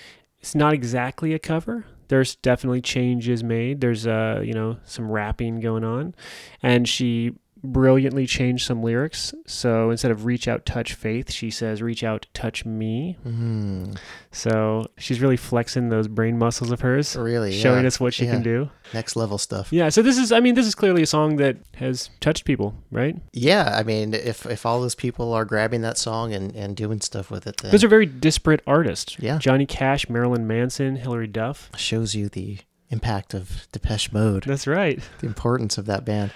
It's 0.41 0.55
not 0.55 0.73
exactly 0.73 1.35
a 1.35 1.39
cover. 1.39 1.87
There's 2.09 2.37
definitely 2.37 2.81
changes 2.81 3.43
made. 3.43 3.81
There's 3.81 4.07
uh, 4.07 4.41
you 4.45 4.53
know, 4.53 4.79
some 4.85 5.11
rapping 5.11 5.61
going 5.61 5.85
on. 5.85 6.15
And 6.63 6.89
she 6.89 7.33
brilliantly 7.63 8.27
changed 8.27 8.67
some 8.67 8.83
lyrics. 8.83 9.35
So 9.47 9.91
instead 9.91 10.11
of 10.11 10.25
reach 10.25 10.47
out, 10.49 10.65
touch 10.67 10.95
faith, 10.95 11.31
she 11.33 11.51
says 11.51 11.83
reach 11.83 12.05
out, 12.05 12.27
touch 12.35 12.65
me. 12.65 13.17
Mm, 13.27 13.99
So 14.31 14.87
she's 14.99 15.21
really 15.21 15.37
flexing 15.37 15.89
those 15.89 16.07
brain 16.09 16.39
muscles 16.39 16.71
of 16.71 16.81
hers, 16.81 17.17
really, 17.17 17.53
showing 17.53 17.83
yeah. 17.83 17.87
us 17.89 17.99
what 18.01 18.15
she 18.15 18.25
Yeah. 18.27 18.33
can 18.35 18.43
do. 18.43 18.71
next 18.95 19.17
level 19.17 19.37
stuff. 19.37 19.71
Yeah. 19.73 19.91
So 19.91 20.01
this 20.03 20.17
is, 20.17 20.33
I 20.33 20.41
mean, 20.41 20.55
this 20.55 20.67
is 20.67 20.75
clearly 20.75 21.03
a 21.03 21.07
song 21.07 21.37
that 21.37 21.57
has 21.77 22.09
touched 22.21 22.45
people, 22.47 22.75
right? 22.91 23.17
Yeah, 23.33 23.75
I 23.79 23.83
mean, 23.83 24.15
if 24.15 24.47
if 24.47 24.65
all 24.65 24.81
those 24.81 24.95
people 24.95 25.33
are 25.35 25.45
grabbing 25.45 25.83
that 25.83 25.99
song 25.99 26.33
and, 26.33 26.55
and 26.57 26.75
doing 26.75 27.01
stuff 27.03 27.31
with 27.31 27.47
it, 27.47 27.59
then 27.59 27.71
Those 27.71 27.85
are 27.85 27.89
very 27.89 28.07
disparate 28.07 28.63
artists. 28.67 29.17
Yeah. 29.19 29.39
Johnny 29.39 29.67
Cash, 29.67 30.09
Marilyn 30.09 30.47
Manson, 30.47 30.97
Hilary 30.97 31.27
Duff. 31.27 31.71
shows 31.77 32.15
you 32.15 32.29
the 32.31 32.59
impact 32.91 33.35
of 33.35 33.67
Depeche 33.73 34.11
Mode, 34.13 34.45
That's 34.45 34.67
right. 34.67 34.99
the 35.19 35.27
importance 35.27 35.77
of 35.77 35.85
that 35.87 36.07
band. 36.07 36.31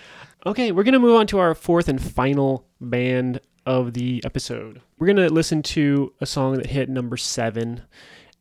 Okay, 0.44 0.72
we're 0.72 0.82
going 0.82 0.94
to 0.94 0.98
move 0.98 1.14
on 1.14 1.28
to 1.28 1.38
our 1.38 1.54
fourth 1.54 1.88
and 1.88 2.02
final 2.02 2.66
band 2.80 3.40
of 3.64 3.94
the 3.94 4.20
episode. 4.24 4.80
We're 4.98 5.06
going 5.06 5.28
to 5.28 5.32
listen 5.32 5.62
to 5.62 6.12
a 6.20 6.26
song 6.26 6.54
that 6.54 6.66
hit 6.66 6.88
number 6.88 7.16
seven, 7.16 7.82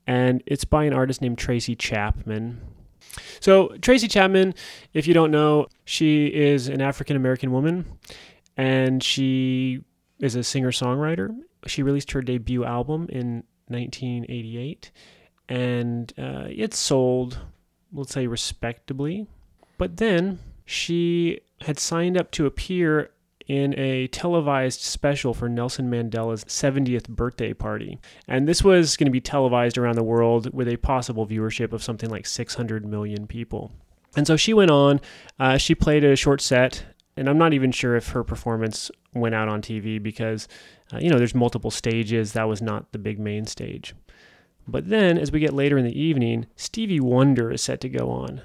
and 0.07 0.41
it's 0.47 0.65
by 0.65 0.85
an 0.85 0.93
artist 0.93 1.21
named 1.21 1.37
Tracy 1.37 1.75
Chapman. 1.75 2.59
So, 3.39 3.75
Tracy 3.83 4.07
Chapman, 4.07 4.55
if 4.93 5.05
you 5.05 5.13
don't 5.13 5.29
know, 5.29 5.67
she 5.85 6.25
is 6.25 6.69
an 6.69 6.81
African 6.81 7.15
American 7.15 7.51
woman 7.51 7.85
and 8.57 9.03
she 9.03 9.83
is 10.19 10.35
a 10.35 10.43
singer 10.43 10.71
songwriter. 10.71 11.29
She 11.67 11.83
released 11.83 12.13
her 12.13 12.23
debut 12.23 12.65
album 12.65 13.09
in 13.09 13.43
1988 13.67 14.89
and 15.49 16.11
uh, 16.17 16.45
it 16.49 16.73
sold, 16.73 17.37
let's 17.93 18.13
say, 18.13 18.25
respectably. 18.25 19.27
But 19.77 19.97
then 19.97 20.39
she 20.65 21.41
had 21.61 21.79
signed 21.79 22.17
up 22.17 22.31
to 22.31 22.45
appear 22.45 23.11
in 23.47 23.77
a 23.77 24.07
televised 24.07 24.81
special 24.81 25.33
for 25.33 25.49
Nelson 25.49 25.89
Mandela's 25.89 26.45
70th 26.45 27.09
birthday 27.09 27.53
party. 27.53 27.99
And 28.27 28.47
this 28.47 28.63
was 28.63 28.95
going 28.95 29.07
to 29.07 29.11
be 29.11 29.21
televised 29.21 29.77
around 29.77 29.95
the 29.95 30.03
world 30.03 30.53
with 30.53 30.67
a 30.67 30.77
possible 30.77 31.27
viewership 31.27 31.73
of 31.73 31.83
something 31.83 32.09
like 32.09 32.25
600 32.25 32.85
million 32.85 33.27
people. 33.27 33.71
And 34.15 34.27
so 34.27 34.35
she 34.35 34.53
went 34.53 34.71
on, 34.71 35.01
uh, 35.39 35.57
she 35.57 35.75
played 35.75 36.03
a 36.03 36.15
short 36.15 36.41
set, 36.41 36.85
and 37.17 37.29
I'm 37.29 37.37
not 37.37 37.53
even 37.53 37.71
sure 37.71 37.95
if 37.95 38.09
her 38.09 38.23
performance 38.23 38.91
went 39.13 39.35
out 39.35 39.49
on 39.49 39.61
TV 39.61 40.01
because, 40.01 40.47
uh, 40.93 40.99
you 40.99 41.09
know, 41.09 41.17
there's 41.17 41.35
multiple 41.35 41.71
stages. 41.71 42.33
That 42.33 42.47
was 42.47 42.61
not 42.61 42.91
the 42.91 42.99
big 42.99 43.19
main 43.19 43.45
stage. 43.45 43.95
But 44.67 44.89
then, 44.89 45.17
as 45.17 45.31
we 45.31 45.39
get 45.39 45.53
later 45.53 45.77
in 45.77 45.85
the 45.85 45.99
evening, 45.99 46.45
Stevie 46.55 46.99
Wonder 46.99 47.51
is 47.51 47.61
set 47.61 47.81
to 47.81 47.89
go 47.89 48.09
on. 48.09 48.41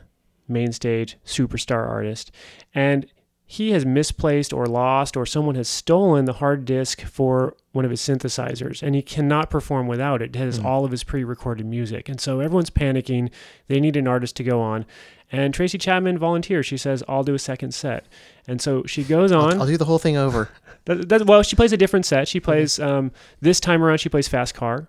Main 0.48 0.72
stage, 0.72 1.16
superstar 1.24 1.88
artist. 1.88 2.30
And 2.74 3.06
he 3.48 3.70
has 3.70 3.87
misplaced 3.87 4.52
or 4.52 4.66
lost, 4.66 5.16
or 5.16 5.24
someone 5.24 5.54
has 5.54 5.68
stolen 5.68 6.24
the 6.24 6.35
hard 6.35 6.64
disk 6.64 7.02
for 7.02 7.56
one 7.70 7.85
of 7.85 7.92
his 7.92 8.00
synthesizers, 8.00 8.82
and 8.82 8.96
he 8.96 9.02
cannot 9.02 9.50
perform 9.50 9.87
without 9.87 10.20
it. 10.20 10.35
It 10.35 10.38
has 10.38 10.59
all 10.59 10.85
of 10.85 10.90
his 10.90 11.04
pre 11.04 11.22
recorded 11.22 11.64
music. 11.64 12.09
And 12.09 12.20
so 12.20 12.40
everyone's 12.40 12.70
panicking. 12.70 13.30
They 13.68 13.78
need 13.78 13.96
an 13.96 14.09
artist 14.09 14.35
to 14.37 14.44
go 14.44 14.61
on. 14.61 14.85
And 15.30 15.54
Tracy 15.54 15.78
Chapman 15.78 16.18
volunteers. 16.18 16.66
She 16.66 16.76
says, 16.76 17.04
I'll 17.09 17.22
do 17.22 17.35
a 17.35 17.38
second 17.38 17.72
set. 17.72 18.06
And 18.48 18.61
so 18.61 18.85
she 18.85 19.04
goes 19.04 19.30
on. 19.30 19.54
I'll, 19.54 19.62
I'll 19.62 19.66
do 19.66 19.76
the 19.76 19.85
whole 19.85 19.98
thing 19.98 20.16
over. 20.16 20.50
That, 20.87 21.09
that, 21.09 21.26
well, 21.26 21.42
she 21.42 21.56
plays 21.56 21.72
a 21.72 21.76
different 21.76 22.06
set. 22.06 22.28
She 22.28 22.38
plays 22.38 22.78
um, 22.78 23.11
this 23.40 23.59
time 23.59 23.82
around. 23.82 23.98
She 23.98 24.09
plays 24.09 24.28
Fast 24.28 24.54
Car, 24.54 24.87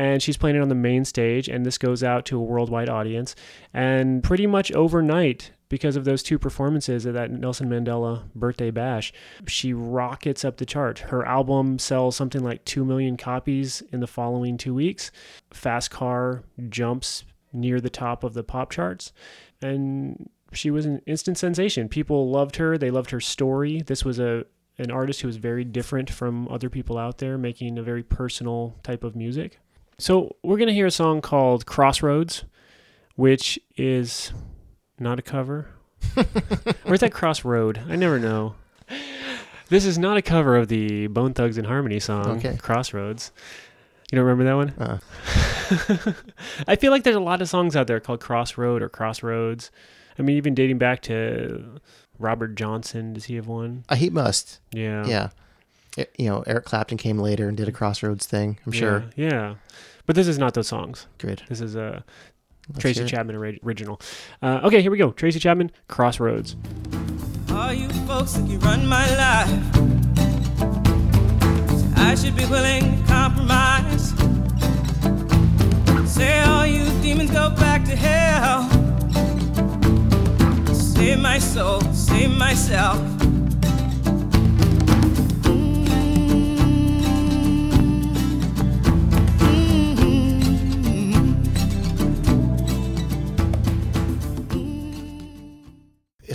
and 0.00 0.22
she's 0.22 0.38
playing 0.38 0.56
it 0.56 0.62
on 0.62 0.70
the 0.70 0.74
main 0.74 1.04
stage. 1.04 1.46
And 1.46 1.66
this 1.66 1.76
goes 1.76 2.02
out 2.02 2.24
to 2.26 2.38
a 2.38 2.42
worldwide 2.42 2.88
audience. 2.88 3.34
And 3.74 4.22
pretty 4.22 4.46
much 4.46 4.72
overnight, 4.72 5.52
because 5.68 5.94
of 5.94 6.06
those 6.06 6.22
two 6.22 6.38
performances 6.38 7.04
at 7.04 7.12
that 7.12 7.30
Nelson 7.30 7.68
Mandela 7.68 8.22
birthday 8.34 8.70
bash, 8.70 9.12
she 9.46 9.74
rockets 9.74 10.42
up 10.42 10.56
the 10.56 10.64
chart. 10.64 11.00
Her 11.00 11.26
album 11.26 11.78
sells 11.78 12.16
something 12.16 12.42
like 12.42 12.64
two 12.64 12.82
million 12.82 13.18
copies 13.18 13.82
in 13.92 14.00
the 14.00 14.06
following 14.06 14.56
two 14.56 14.72
weeks. 14.72 15.12
Fast 15.52 15.90
Car 15.90 16.44
jumps 16.70 17.24
near 17.52 17.78
the 17.78 17.90
top 17.90 18.24
of 18.24 18.32
the 18.32 18.42
pop 18.42 18.70
charts, 18.70 19.12
and 19.60 20.30
she 20.50 20.70
was 20.70 20.86
an 20.86 21.02
instant 21.06 21.36
sensation. 21.36 21.90
People 21.90 22.30
loved 22.30 22.56
her. 22.56 22.78
They 22.78 22.90
loved 22.90 23.10
her 23.10 23.20
story. 23.20 23.82
This 23.82 24.02
was 24.02 24.18
a 24.18 24.46
an 24.78 24.90
artist 24.90 25.20
who 25.20 25.28
was 25.28 25.36
very 25.36 25.62
different 25.62 26.08
from 26.08 26.48
other 26.48 26.70
people 26.70 26.96
out 26.96 27.18
there, 27.18 27.36
making 27.36 27.76
a 27.76 27.82
very 27.82 28.02
personal 28.02 28.78
type 28.82 29.04
of 29.04 29.14
music. 29.14 29.58
So 30.00 30.36
we're 30.42 30.56
gonna 30.58 30.72
hear 30.72 30.86
a 30.86 30.90
song 30.90 31.20
called 31.20 31.66
Crossroads, 31.66 32.44
which 33.16 33.58
is 33.76 34.32
not 34.98 35.18
a 35.18 35.22
cover. 35.22 35.68
or 36.86 36.94
is 36.94 37.00
that 37.00 37.12
Crossroad? 37.12 37.80
I 37.88 37.96
never 37.96 38.18
know. 38.18 38.54
This 39.68 39.84
is 39.84 39.98
not 39.98 40.16
a 40.16 40.22
cover 40.22 40.56
of 40.56 40.68
the 40.68 41.06
Bone 41.08 41.34
Thugs 41.34 41.56
and 41.58 41.66
Harmony 41.66 42.00
song 42.00 42.38
Okay. 42.38 42.56
Crossroads. 42.56 43.30
You 44.10 44.16
don't 44.16 44.24
remember 44.26 44.44
that 44.44 44.54
one? 44.56 44.70
Uh, 44.76 46.12
I 46.66 46.74
feel 46.76 46.90
like 46.90 47.04
there's 47.04 47.14
a 47.14 47.20
lot 47.20 47.40
of 47.42 47.48
songs 47.48 47.76
out 47.76 47.86
there 47.86 48.00
called 48.00 48.20
Crossroad 48.20 48.82
or 48.82 48.88
Crossroads. 48.88 49.70
I 50.18 50.22
mean, 50.22 50.36
even 50.36 50.54
dating 50.54 50.78
back 50.78 51.02
to 51.02 51.76
Robert 52.18 52.56
Johnson. 52.56 53.12
Does 53.12 53.26
he 53.26 53.36
have 53.36 53.46
one? 53.46 53.84
uh, 53.88 53.94
he 53.94 54.10
must. 54.10 54.58
Yeah. 54.72 55.06
Yeah. 55.06 55.28
I- 55.96 56.06
you 56.18 56.28
know, 56.28 56.42
Eric 56.46 56.64
Clapton 56.64 56.98
came 56.98 57.18
later 57.18 57.46
and 57.48 57.56
did 57.56 57.68
a 57.68 57.72
Crossroads 57.72 58.26
thing. 58.26 58.58
I'm 58.66 58.72
sure. 58.72 59.04
Yeah. 59.14 59.28
yeah. 59.30 59.54
But 60.10 60.16
this 60.16 60.26
is 60.26 60.40
not 60.40 60.54
those 60.54 60.66
songs. 60.66 61.06
Good. 61.18 61.44
This 61.48 61.60
is 61.60 61.76
a 61.76 62.02
Let's 62.68 62.80
Tracy 62.80 62.98
hear. 63.02 63.08
Chapman 63.08 63.36
original. 63.62 64.00
Uh, 64.42 64.58
okay, 64.64 64.82
here 64.82 64.90
we 64.90 64.98
go. 64.98 65.12
Tracy 65.12 65.38
Chapman, 65.38 65.70
Crossroads. 65.86 66.56
All 67.52 67.72
you 67.72 67.88
folks 68.08 68.34
think 68.34 68.50
you 68.50 68.58
run 68.58 68.84
my 68.88 69.06
life. 69.14 69.48
I 71.96 72.16
should 72.16 72.34
be 72.34 72.44
willing 72.46 72.80
to 72.80 73.06
compromise. 73.06 74.08
Say 76.12 76.40
all 76.40 76.66
you 76.66 76.86
demons 77.02 77.30
go 77.30 77.50
back 77.50 77.84
to 77.84 77.94
hell. 77.94 78.68
Save 80.74 81.20
my 81.20 81.38
soul, 81.38 81.82
save 81.92 82.36
myself. 82.36 82.98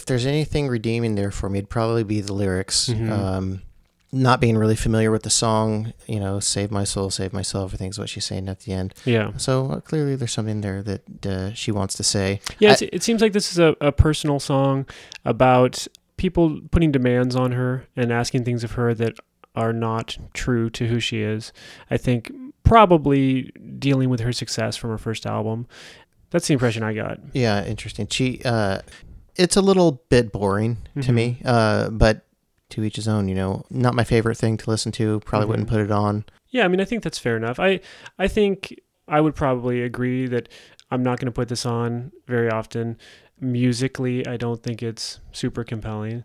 If 0.05 0.09
there's 0.09 0.27
anything 0.27 0.67
redeeming 0.67 1.15
there 1.15 1.31
for 1.31 1.49
me, 1.49 1.57
it'd 1.57 1.69
probably 1.71 2.03
be 2.03 2.21
the 2.21 2.31
lyrics. 2.31 2.89
Mhm. 2.89 3.09
Um, 3.09 3.61
not 4.11 4.39
being 4.39 4.55
really 4.55 4.75
familiar 4.75 5.09
with 5.09 5.23
the 5.23 5.31
song, 5.31 5.93
you 6.05 6.19
know, 6.19 6.39
"Save 6.39 6.69
my 6.69 6.83
soul, 6.83 7.09
save 7.09 7.33
myself." 7.33 7.73
I 7.73 7.77
think 7.77 7.89
is 7.93 7.97
what 7.97 8.07
she's 8.09 8.23
saying 8.23 8.47
at 8.47 8.59
the 8.59 8.71
end. 8.71 8.93
Yeah. 9.03 9.31
So 9.37 9.71
uh, 9.71 9.79
clearly, 9.79 10.15
there's 10.15 10.31
something 10.31 10.61
there 10.61 10.83
that 10.83 11.25
uh, 11.25 11.53
she 11.55 11.71
wants 11.71 11.95
to 11.95 12.03
say. 12.03 12.39
Yeah, 12.59 12.75
I- 12.79 12.89
it 12.93 13.01
seems 13.01 13.19
like 13.19 13.33
this 13.33 13.51
is 13.51 13.57
a, 13.57 13.75
a 13.81 13.91
personal 13.91 14.39
song 14.39 14.85
about 15.25 15.87
people 16.17 16.61
putting 16.69 16.91
demands 16.91 17.35
on 17.35 17.53
her 17.53 17.87
and 17.95 18.13
asking 18.13 18.45
things 18.45 18.63
of 18.63 18.73
her 18.73 18.93
that 18.93 19.15
are 19.55 19.73
not 19.73 20.17
true 20.35 20.69
to 20.69 20.85
who 20.85 20.99
she 20.99 21.21
is. 21.21 21.51
I 21.89 21.97
think 21.97 22.31
probably 22.63 23.51
dealing 23.79 24.09
with 24.09 24.19
her 24.19 24.31
success 24.31 24.77
from 24.77 24.91
her 24.91 24.99
first 24.99 25.25
album. 25.25 25.65
That's 26.31 26.47
the 26.47 26.53
impression 26.53 26.83
I 26.83 26.93
got. 26.93 27.19
Yeah, 27.33 27.63
interesting. 27.65 28.07
She, 28.07 28.41
uh, 28.43 28.79
it's 29.35 29.55
a 29.55 29.61
little 29.61 30.03
bit 30.09 30.31
boring 30.31 30.77
to 31.01 31.11
Mhm. 31.11 31.13
me, 31.13 31.41
uh, 31.45 31.89
but 31.89 32.25
to 32.69 32.83
each 32.83 32.95
his 32.95 33.07
own. 33.07 33.27
You 33.27 33.35
know, 33.35 33.65
not 33.69 33.93
my 33.95 34.03
favorite 34.03 34.37
thing 34.37 34.57
to 34.57 34.69
listen 34.69 34.91
to. 34.93 35.19
Probably 35.21 35.47
wouldn't 35.47 35.67
Mhm. 35.67 35.71
put 35.71 35.81
it 35.81 35.91
on. 35.91 36.25
Yeah, 36.49 36.65
I 36.65 36.67
mean, 36.67 36.79
I 36.81 36.85
think 36.85 37.03
that's 37.03 37.19
fair 37.19 37.35
enough. 37.37 37.59
I 37.59 37.79
I 38.17 38.27
think 38.27 38.79
I 39.07 39.21
would 39.21 39.35
probably 39.35 39.81
agree 39.83 40.25
that 40.27 40.49
I'm 40.91 41.03
not 41.03 41.19
going 41.19 41.25
to 41.27 41.31
put 41.31 41.47
this 41.49 41.65
on 41.65 42.11
very 42.27 42.49
often. 42.49 42.97
Musically, 43.39 44.25
I 44.25 44.37
don't 44.37 44.63
think 44.63 44.81
it's 44.81 45.19
super 45.31 45.63
compelling, 45.63 46.23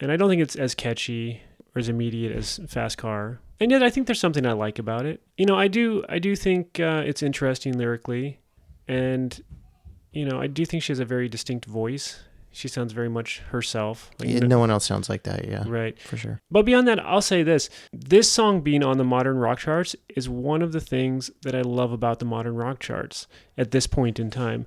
and 0.00 0.10
I 0.12 0.16
don't 0.16 0.28
think 0.30 0.40
it's 0.40 0.56
as 0.56 0.74
catchy 0.74 1.40
or 1.74 1.78
as 1.80 1.88
immediate 1.88 2.32
as 2.34 2.60
Fast 2.68 2.96
Car. 2.96 3.40
And 3.60 3.70
yet, 3.70 3.82
I 3.82 3.90
think 3.90 4.06
there's 4.06 4.20
something 4.20 4.46
I 4.46 4.52
like 4.52 4.78
about 4.78 5.04
it. 5.04 5.20
You 5.36 5.46
know, 5.46 5.56
I 5.56 5.68
do 5.68 6.04
I 6.08 6.18
do 6.18 6.34
think 6.36 6.80
uh, 6.80 7.02
it's 7.04 7.22
interesting 7.22 7.76
lyrically, 7.76 8.38
and 8.88 9.38
you 10.12 10.24
know, 10.24 10.40
I 10.40 10.46
do 10.46 10.64
think 10.64 10.82
she 10.82 10.92
has 10.92 11.00
a 11.00 11.04
very 11.04 11.28
distinct 11.28 11.64
voice. 11.66 12.20
She 12.54 12.68
sounds 12.68 12.92
very 12.92 13.08
much 13.08 13.40
herself. 13.50 14.10
Like, 14.20 14.28
Yeah, 14.28 14.38
no- 14.40 14.46
no 14.46 14.58
one 14.60 14.70
else 14.70 14.84
sounds 14.86 15.08
like 15.08 15.24
that. 15.24 15.46
Yeah, 15.48 15.64
Right. 15.66 15.98
for 16.00 16.16
sure. 16.16 16.40
But 16.50 16.64
beyond 16.64 16.86
that, 16.88 17.00
I'll 17.00 17.20
say 17.20 17.42
this. 17.42 17.68
This 17.92 18.30
song 18.30 18.60
being 18.60 18.84
on 18.84 18.96
the 18.96 19.04
modern 19.04 19.38
rock 19.38 19.58
charts 19.58 19.96
is 20.16 20.28
one 20.28 20.62
of 20.62 20.70
the 20.72 20.80
things 20.80 21.30
that 21.42 21.54
I 21.54 21.62
love 21.62 21.90
about 21.92 22.20
the 22.20 22.24
modern 22.24 22.54
rock 22.54 22.78
charts 22.78 23.26
at 23.58 23.72
this 23.72 23.86
point 23.88 24.20
in 24.20 24.30
time. 24.30 24.66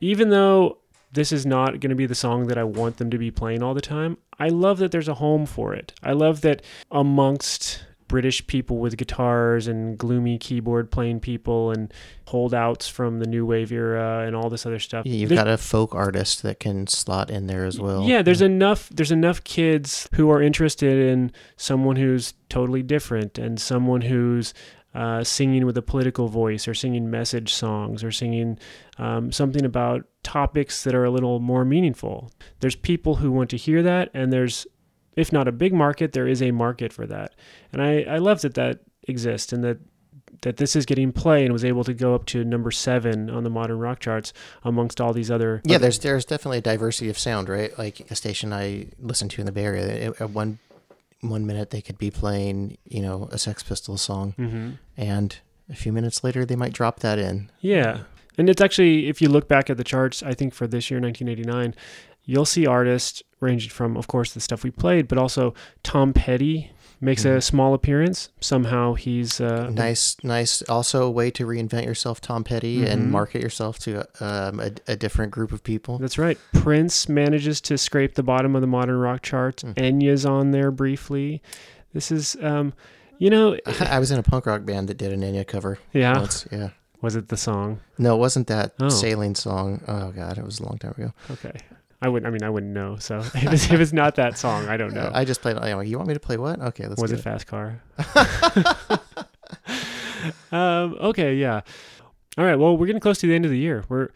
Even 0.00 0.30
though 0.30 0.78
this 1.12 1.32
is 1.32 1.44
not 1.44 1.80
going 1.80 1.90
to 1.90 1.96
be 1.96 2.06
the 2.06 2.14
song 2.14 2.46
that 2.46 2.58
I 2.58 2.64
want 2.64 2.98
them 2.98 3.10
to 3.10 3.18
be 3.18 3.30
playing 3.30 3.62
all 3.62 3.74
the 3.74 3.80
time, 3.80 4.18
I 4.38 4.48
love 4.48 4.78
that 4.78 4.92
there's 4.92 5.08
a 5.08 5.14
home 5.14 5.46
for 5.46 5.74
it. 5.74 5.94
I 6.02 6.12
love 6.12 6.42
that 6.42 6.62
amongst 6.92 7.84
British 8.08 8.46
people 8.46 8.78
with 8.78 8.96
guitars 8.96 9.66
and 9.66 9.98
gloomy 9.98 10.38
keyboard 10.38 10.90
playing 10.90 11.20
people 11.20 11.70
and 11.70 11.92
holdouts 12.26 12.88
from 12.88 13.18
the 13.18 13.26
new 13.26 13.44
wave 13.46 13.72
era 13.72 14.24
and 14.26 14.34
all 14.36 14.48
this 14.50 14.66
other 14.66 14.78
stuff. 14.78 15.06
Yeah, 15.06 15.14
you've 15.14 15.28
there's- 15.30 15.44
got 15.44 15.52
a 15.52 15.58
folk 15.58 15.94
artist 15.94 16.42
that 16.42 16.60
can 16.60 16.86
slot 16.86 17.30
in 17.30 17.46
there 17.46 17.64
as 17.64 17.78
well. 17.80 18.04
yeah, 18.04 18.22
there's 18.22 18.42
enough 18.42 18.88
there's 18.90 19.12
enough 19.12 19.42
kids 19.44 20.08
who 20.14 20.30
are 20.30 20.40
interested 20.42 20.96
in 21.10 21.32
someone 21.56 21.96
who's 21.96 22.34
totally 22.48 22.82
different 22.82 23.38
and 23.38 23.60
someone 23.60 24.02
who's 24.02 24.54
uh, 24.94 25.22
singing 25.22 25.66
with 25.66 25.76
a 25.76 25.82
political 25.82 26.26
voice 26.26 26.66
or 26.66 26.72
singing 26.72 27.10
message 27.10 27.52
songs 27.52 28.02
or 28.02 28.10
singing 28.10 28.58
um, 28.96 29.30
something 29.30 29.62
about 29.62 30.06
topics 30.22 30.84
that 30.84 30.94
are 30.94 31.04
a 31.04 31.10
little 31.10 31.38
more 31.38 31.66
meaningful. 31.66 32.30
There's 32.60 32.76
people 32.76 33.16
who 33.16 33.30
want 33.30 33.50
to 33.50 33.58
hear 33.58 33.82
that, 33.82 34.08
and 34.14 34.32
there's, 34.32 34.66
if 35.16 35.32
not 35.32 35.48
a 35.48 35.52
big 35.52 35.72
market, 35.72 36.12
there 36.12 36.26
is 36.28 36.40
a 36.42 36.50
market 36.52 36.92
for 36.92 37.06
that. 37.06 37.34
And 37.72 37.82
I, 37.82 38.02
I 38.02 38.18
love 38.18 38.42
that 38.42 38.54
that 38.54 38.80
exists 39.08 39.52
and 39.52 39.64
that 39.64 39.78
that 40.42 40.58
this 40.58 40.76
is 40.76 40.84
getting 40.84 41.12
play 41.12 41.44
and 41.44 41.52
was 41.52 41.64
able 41.64 41.82
to 41.84 41.94
go 41.94 42.14
up 42.14 42.26
to 42.26 42.44
number 42.44 42.70
seven 42.70 43.30
on 43.30 43.42
the 43.42 43.48
modern 43.50 43.78
rock 43.78 44.00
charts 44.00 44.34
amongst 44.64 45.00
all 45.00 45.12
these 45.14 45.30
other 45.30 45.62
Yeah, 45.64 45.78
there's 45.78 45.98
there's 46.00 46.24
definitely 46.26 46.58
a 46.58 46.62
diversity 46.62 47.08
of 47.08 47.18
sound, 47.18 47.48
right? 47.48 47.76
Like 47.78 48.10
a 48.10 48.14
station 48.14 48.52
I 48.52 48.88
listen 49.00 49.28
to 49.30 49.40
in 49.40 49.46
the 49.46 49.52
Bay 49.52 49.64
Area, 49.64 49.86
it- 50.10 50.20
at 50.20 50.30
one 50.30 50.58
one 51.22 51.46
minute 51.46 51.70
they 51.70 51.80
could 51.80 51.96
be 51.96 52.10
playing, 52.10 52.76
you 52.84 53.00
know, 53.00 53.28
a 53.32 53.38
Sex 53.38 53.62
Pistols 53.62 54.02
song, 54.02 54.32
hmm 54.32 54.70
and 54.96 55.38
a 55.70 55.74
few 55.74 55.92
minutes 55.92 56.22
later 56.22 56.44
they 56.44 56.54
might 56.56 56.72
drop 56.74 57.00
that 57.00 57.18
in. 57.18 57.50
Yeah. 57.60 58.00
And 58.38 58.50
it's 58.50 58.60
actually, 58.60 59.08
if 59.08 59.22
you 59.22 59.28
look 59.30 59.48
back 59.48 59.70
at 59.70 59.78
the 59.78 59.84
charts, 59.84 60.22
I 60.22 60.34
think 60.34 60.52
for 60.52 60.66
this 60.66 60.90
year, 60.90 61.00
1989, 61.00 61.74
you'll 62.26 62.44
see 62.44 62.66
artists 62.66 63.22
ranging 63.40 63.70
from, 63.70 63.96
of 63.96 64.06
course, 64.08 64.32
the 64.34 64.40
stuff 64.40 64.62
we 64.64 64.70
played, 64.70 65.08
but 65.08 65.16
also 65.18 65.54
Tom 65.82 66.12
Petty 66.12 66.72
makes 67.00 67.24
a 67.26 67.28
Mhm. 67.36 67.42
small 67.42 67.74
appearance. 67.74 68.30
Somehow 68.40 68.94
he's 68.94 69.38
uh, 69.40 69.68
Nice, 69.70 70.16
nice. 70.22 70.62
Also, 70.62 71.04
a 71.06 71.10
way 71.10 71.30
to 71.32 71.46
reinvent 71.46 71.84
yourself, 71.84 72.22
Tom 72.22 72.42
Petty, 72.42 72.78
Mhm. 72.78 72.90
and 72.90 73.10
market 73.10 73.42
yourself 73.42 73.78
to 73.80 74.00
um, 74.24 74.60
a, 74.60 74.70
a 74.88 74.96
different 74.96 75.30
group 75.32 75.52
of 75.52 75.62
people. 75.62 75.98
That's 75.98 76.16
right. 76.18 76.38
Prince 76.54 77.06
manages 77.08 77.60
to 77.62 77.76
scrape 77.76 78.14
the 78.14 78.22
bottom 78.22 78.54
of 78.54 78.62
the 78.62 78.66
modern 78.66 78.96
rock 78.98 79.20
charts. 79.22 79.62
Mm. 79.62 79.74
Enya's 79.76 80.24
on 80.24 80.52
there 80.52 80.70
briefly. 80.70 81.42
This 81.92 82.10
is, 82.10 82.34
um, 82.40 82.72
you 83.18 83.28
know, 83.28 83.58
I 83.80 83.98
was 83.98 84.10
in 84.10 84.18
a 84.18 84.22
punk 84.22 84.46
rock 84.46 84.64
band 84.64 84.88
that 84.88 84.96
did 84.96 85.12
an 85.12 85.20
Enya 85.20 85.46
cover 85.46 85.78
yeah. 85.92 86.18
once. 86.18 86.46
Yeah. 86.50 86.70
Was 87.02 87.14
it 87.14 87.28
the 87.28 87.36
song? 87.36 87.80
No, 87.98 88.14
it 88.16 88.18
wasn't 88.18 88.46
that 88.46 88.72
Oh. 88.80 88.88
sailing 88.88 89.34
song. 89.34 89.82
Oh 89.86 90.12
God, 90.12 90.38
it 90.38 90.44
was 90.44 90.60
a 90.60 90.64
long 90.64 90.78
time 90.78 90.94
ago. 90.96 91.12
Okay. 91.30 91.52
I 92.02 92.08
wouldn't. 92.08 92.26
I 92.26 92.30
mean, 92.30 92.42
I 92.42 92.50
wouldn't 92.50 92.72
know. 92.72 92.96
So 92.96 93.18
if 93.34 93.34
it's, 93.52 93.70
if 93.70 93.80
it's 93.80 93.92
not 93.92 94.16
that 94.16 94.38
song, 94.38 94.68
I 94.68 94.76
don't 94.76 94.92
know. 94.94 95.10
I 95.12 95.24
just 95.24 95.40
played. 95.42 95.56
Anyway, 95.56 95.88
you 95.88 95.96
want 95.96 96.08
me 96.08 96.14
to 96.14 96.20
play 96.20 96.36
what? 96.36 96.60
Okay, 96.60 96.86
let's 96.86 97.00
was 97.00 97.10
do 97.10 97.16
it 97.16 97.22
fast 97.22 97.46
car? 97.46 97.82
um, 100.52 100.96
okay, 101.00 101.34
yeah. 101.34 101.60
All 102.38 102.44
right. 102.44 102.56
Well, 102.56 102.76
we're 102.76 102.86
getting 102.86 103.00
close 103.00 103.18
to 103.18 103.26
the 103.26 103.34
end 103.34 103.44
of 103.44 103.50
the 103.50 103.58
year. 103.58 103.84
We're 103.88 104.08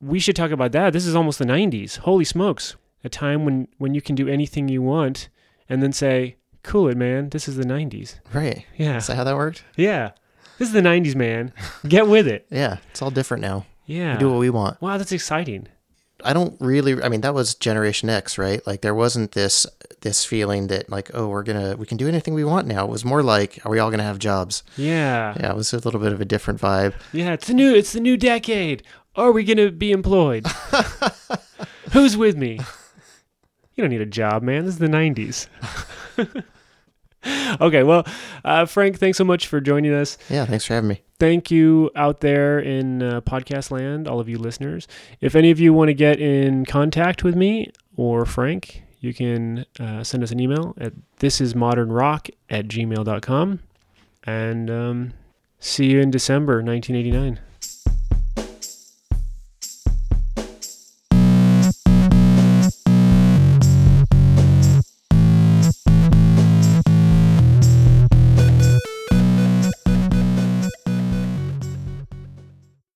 we 0.00 0.18
should 0.18 0.36
talk 0.36 0.50
about 0.50 0.72
that. 0.72 0.92
This 0.92 1.06
is 1.06 1.14
almost 1.14 1.38
the 1.38 1.44
'90s. 1.46 1.98
Holy 1.98 2.24
smokes! 2.24 2.76
A 3.02 3.08
time 3.08 3.44
when 3.44 3.68
when 3.78 3.94
you 3.94 4.02
can 4.02 4.14
do 4.14 4.28
anything 4.28 4.68
you 4.68 4.82
want, 4.82 5.28
and 5.68 5.82
then 5.82 5.92
say, 5.92 6.36
"Cool 6.62 6.88
it, 6.88 6.96
man. 6.96 7.30
This 7.30 7.48
is 7.48 7.56
the 7.56 7.64
'90s." 7.64 8.20
Right. 8.32 8.66
Yeah, 8.76 8.96
Is 8.98 9.06
that 9.06 9.16
how 9.16 9.24
that 9.24 9.36
worked? 9.36 9.64
yeah. 9.76 10.10
This 10.58 10.68
is 10.68 10.74
the 10.74 10.82
'90s, 10.82 11.16
man. 11.16 11.52
Get 11.88 12.06
with 12.06 12.28
it. 12.28 12.46
Yeah, 12.50 12.76
it's 12.90 13.02
all 13.02 13.10
different 13.10 13.40
now. 13.40 13.66
Yeah. 13.86 14.12
We 14.14 14.20
do 14.20 14.30
what 14.30 14.38
we 14.38 14.50
want. 14.50 14.80
Wow, 14.80 14.98
that's 14.98 15.10
exciting. 15.12 15.68
I 16.24 16.32
don't 16.32 16.56
really. 16.60 17.02
I 17.02 17.08
mean, 17.08 17.20
that 17.20 17.34
was 17.34 17.54
Generation 17.54 18.08
X, 18.08 18.38
right? 18.38 18.66
Like 18.66 18.80
there 18.80 18.94
wasn't 18.94 19.32
this 19.32 19.66
this 20.00 20.24
feeling 20.24 20.68
that 20.68 20.88
like, 20.90 21.10
oh, 21.14 21.28
we're 21.28 21.42
gonna 21.42 21.76
we 21.76 21.86
can 21.86 21.96
do 21.96 22.08
anything 22.08 22.34
we 22.34 22.44
want 22.44 22.66
now. 22.66 22.84
It 22.84 22.90
was 22.90 23.04
more 23.04 23.22
like, 23.22 23.58
are 23.64 23.70
we 23.70 23.78
all 23.78 23.90
gonna 23.90 24.02
have 24.02 24.18
jobs? 24.18 24.62
Yeah. 24.76 25.34
Yeah, 25.38 25.50
it 25.50 25.56
was 25.56 25.72
a 25.72 25.78
little 25.78 26.00
bit 26.00 26.12
of 26.12 26.20
a 26.20 26.24
different 26.24 26.60
vibe. 26.60 26.94
Yeah, 27.12 27.32
it's 27.32 27.46
the 27.46 27.54
new 27.54 27.74
it's 27.74 27.92
the 27.92 28.00
new 28.00 28.16
decade. 28.16 28.82
Are 29.16 29.32
we 29.32 29.44
gonna 29.44 29.70
be 29.70 29.92
employed? 29.92 30.46
Who's 31.92 32.16
with 32.16 32.36
me? 32.36 32.58
You 33.74 33.82
don't 33.82 33.90
need 33.90 34.00
a 34.00 34.06
job, 34.06 34.42
man. 34.42 34.64
This 34.64 34.74
is 34.74 34.80
the 34.80 34.88
'90s. 34.88 35.46
okay, 37.60 37.82
well, 37.82 38.06
uh, 38.44 38.66
Frank, 38.66 38.98
thanks 38.98 39.18
so 39.18 39.24
much 39.24 39.46
for 39.46 39.60
joining 39.60 39.92
us. 39.92 40.18
Yeah, 40.28 40.44
thanks 40.44 40.64
for 40.64 40.74
having 40.74 40.88
me. 40.88 41.02
Thank 41.18 41.50
you 41.50 41.90
out 41.94 42.20
there 42.20 42.58
in 42.58 43.02
uh, 43.02 43.20
podcast 43.20 43.70
land, 43.70 44.08
all 44.08 44.20
of 44.20 44.28
you 44.28 44.38
listeners. 44.38 44.88
If 45.20 45.34
any 45.34 45.50
of 45.50 45.60
you 45.60 45.72
want 45.72 45.88
to 45.88 45.94
get 45.94 46.20
in 46.20 46.64
contact 46.66 47.24
with 47.24 47.36
me 47.36 47.70
or 47.96 48.24
Frank, 48.24 48.82
you 49.00 49.14
can 49.14 49.64
uh, 49.78 50.02
send 50.02 50.22
us 50.22 50.30
an 50.30 50.40
email 50.40 50.74
at 50.78 50.92
thisismodernrock 51.20 52.30
at 52.50 52.66
gmail.com. 52.68 53.60
And 54.24 54.70
um, 54.70 55.12
see 55.60 55.86
you 55.86 56.00
in 56.00 56.10
December 56.10 56.62
1989. 56.62 57.38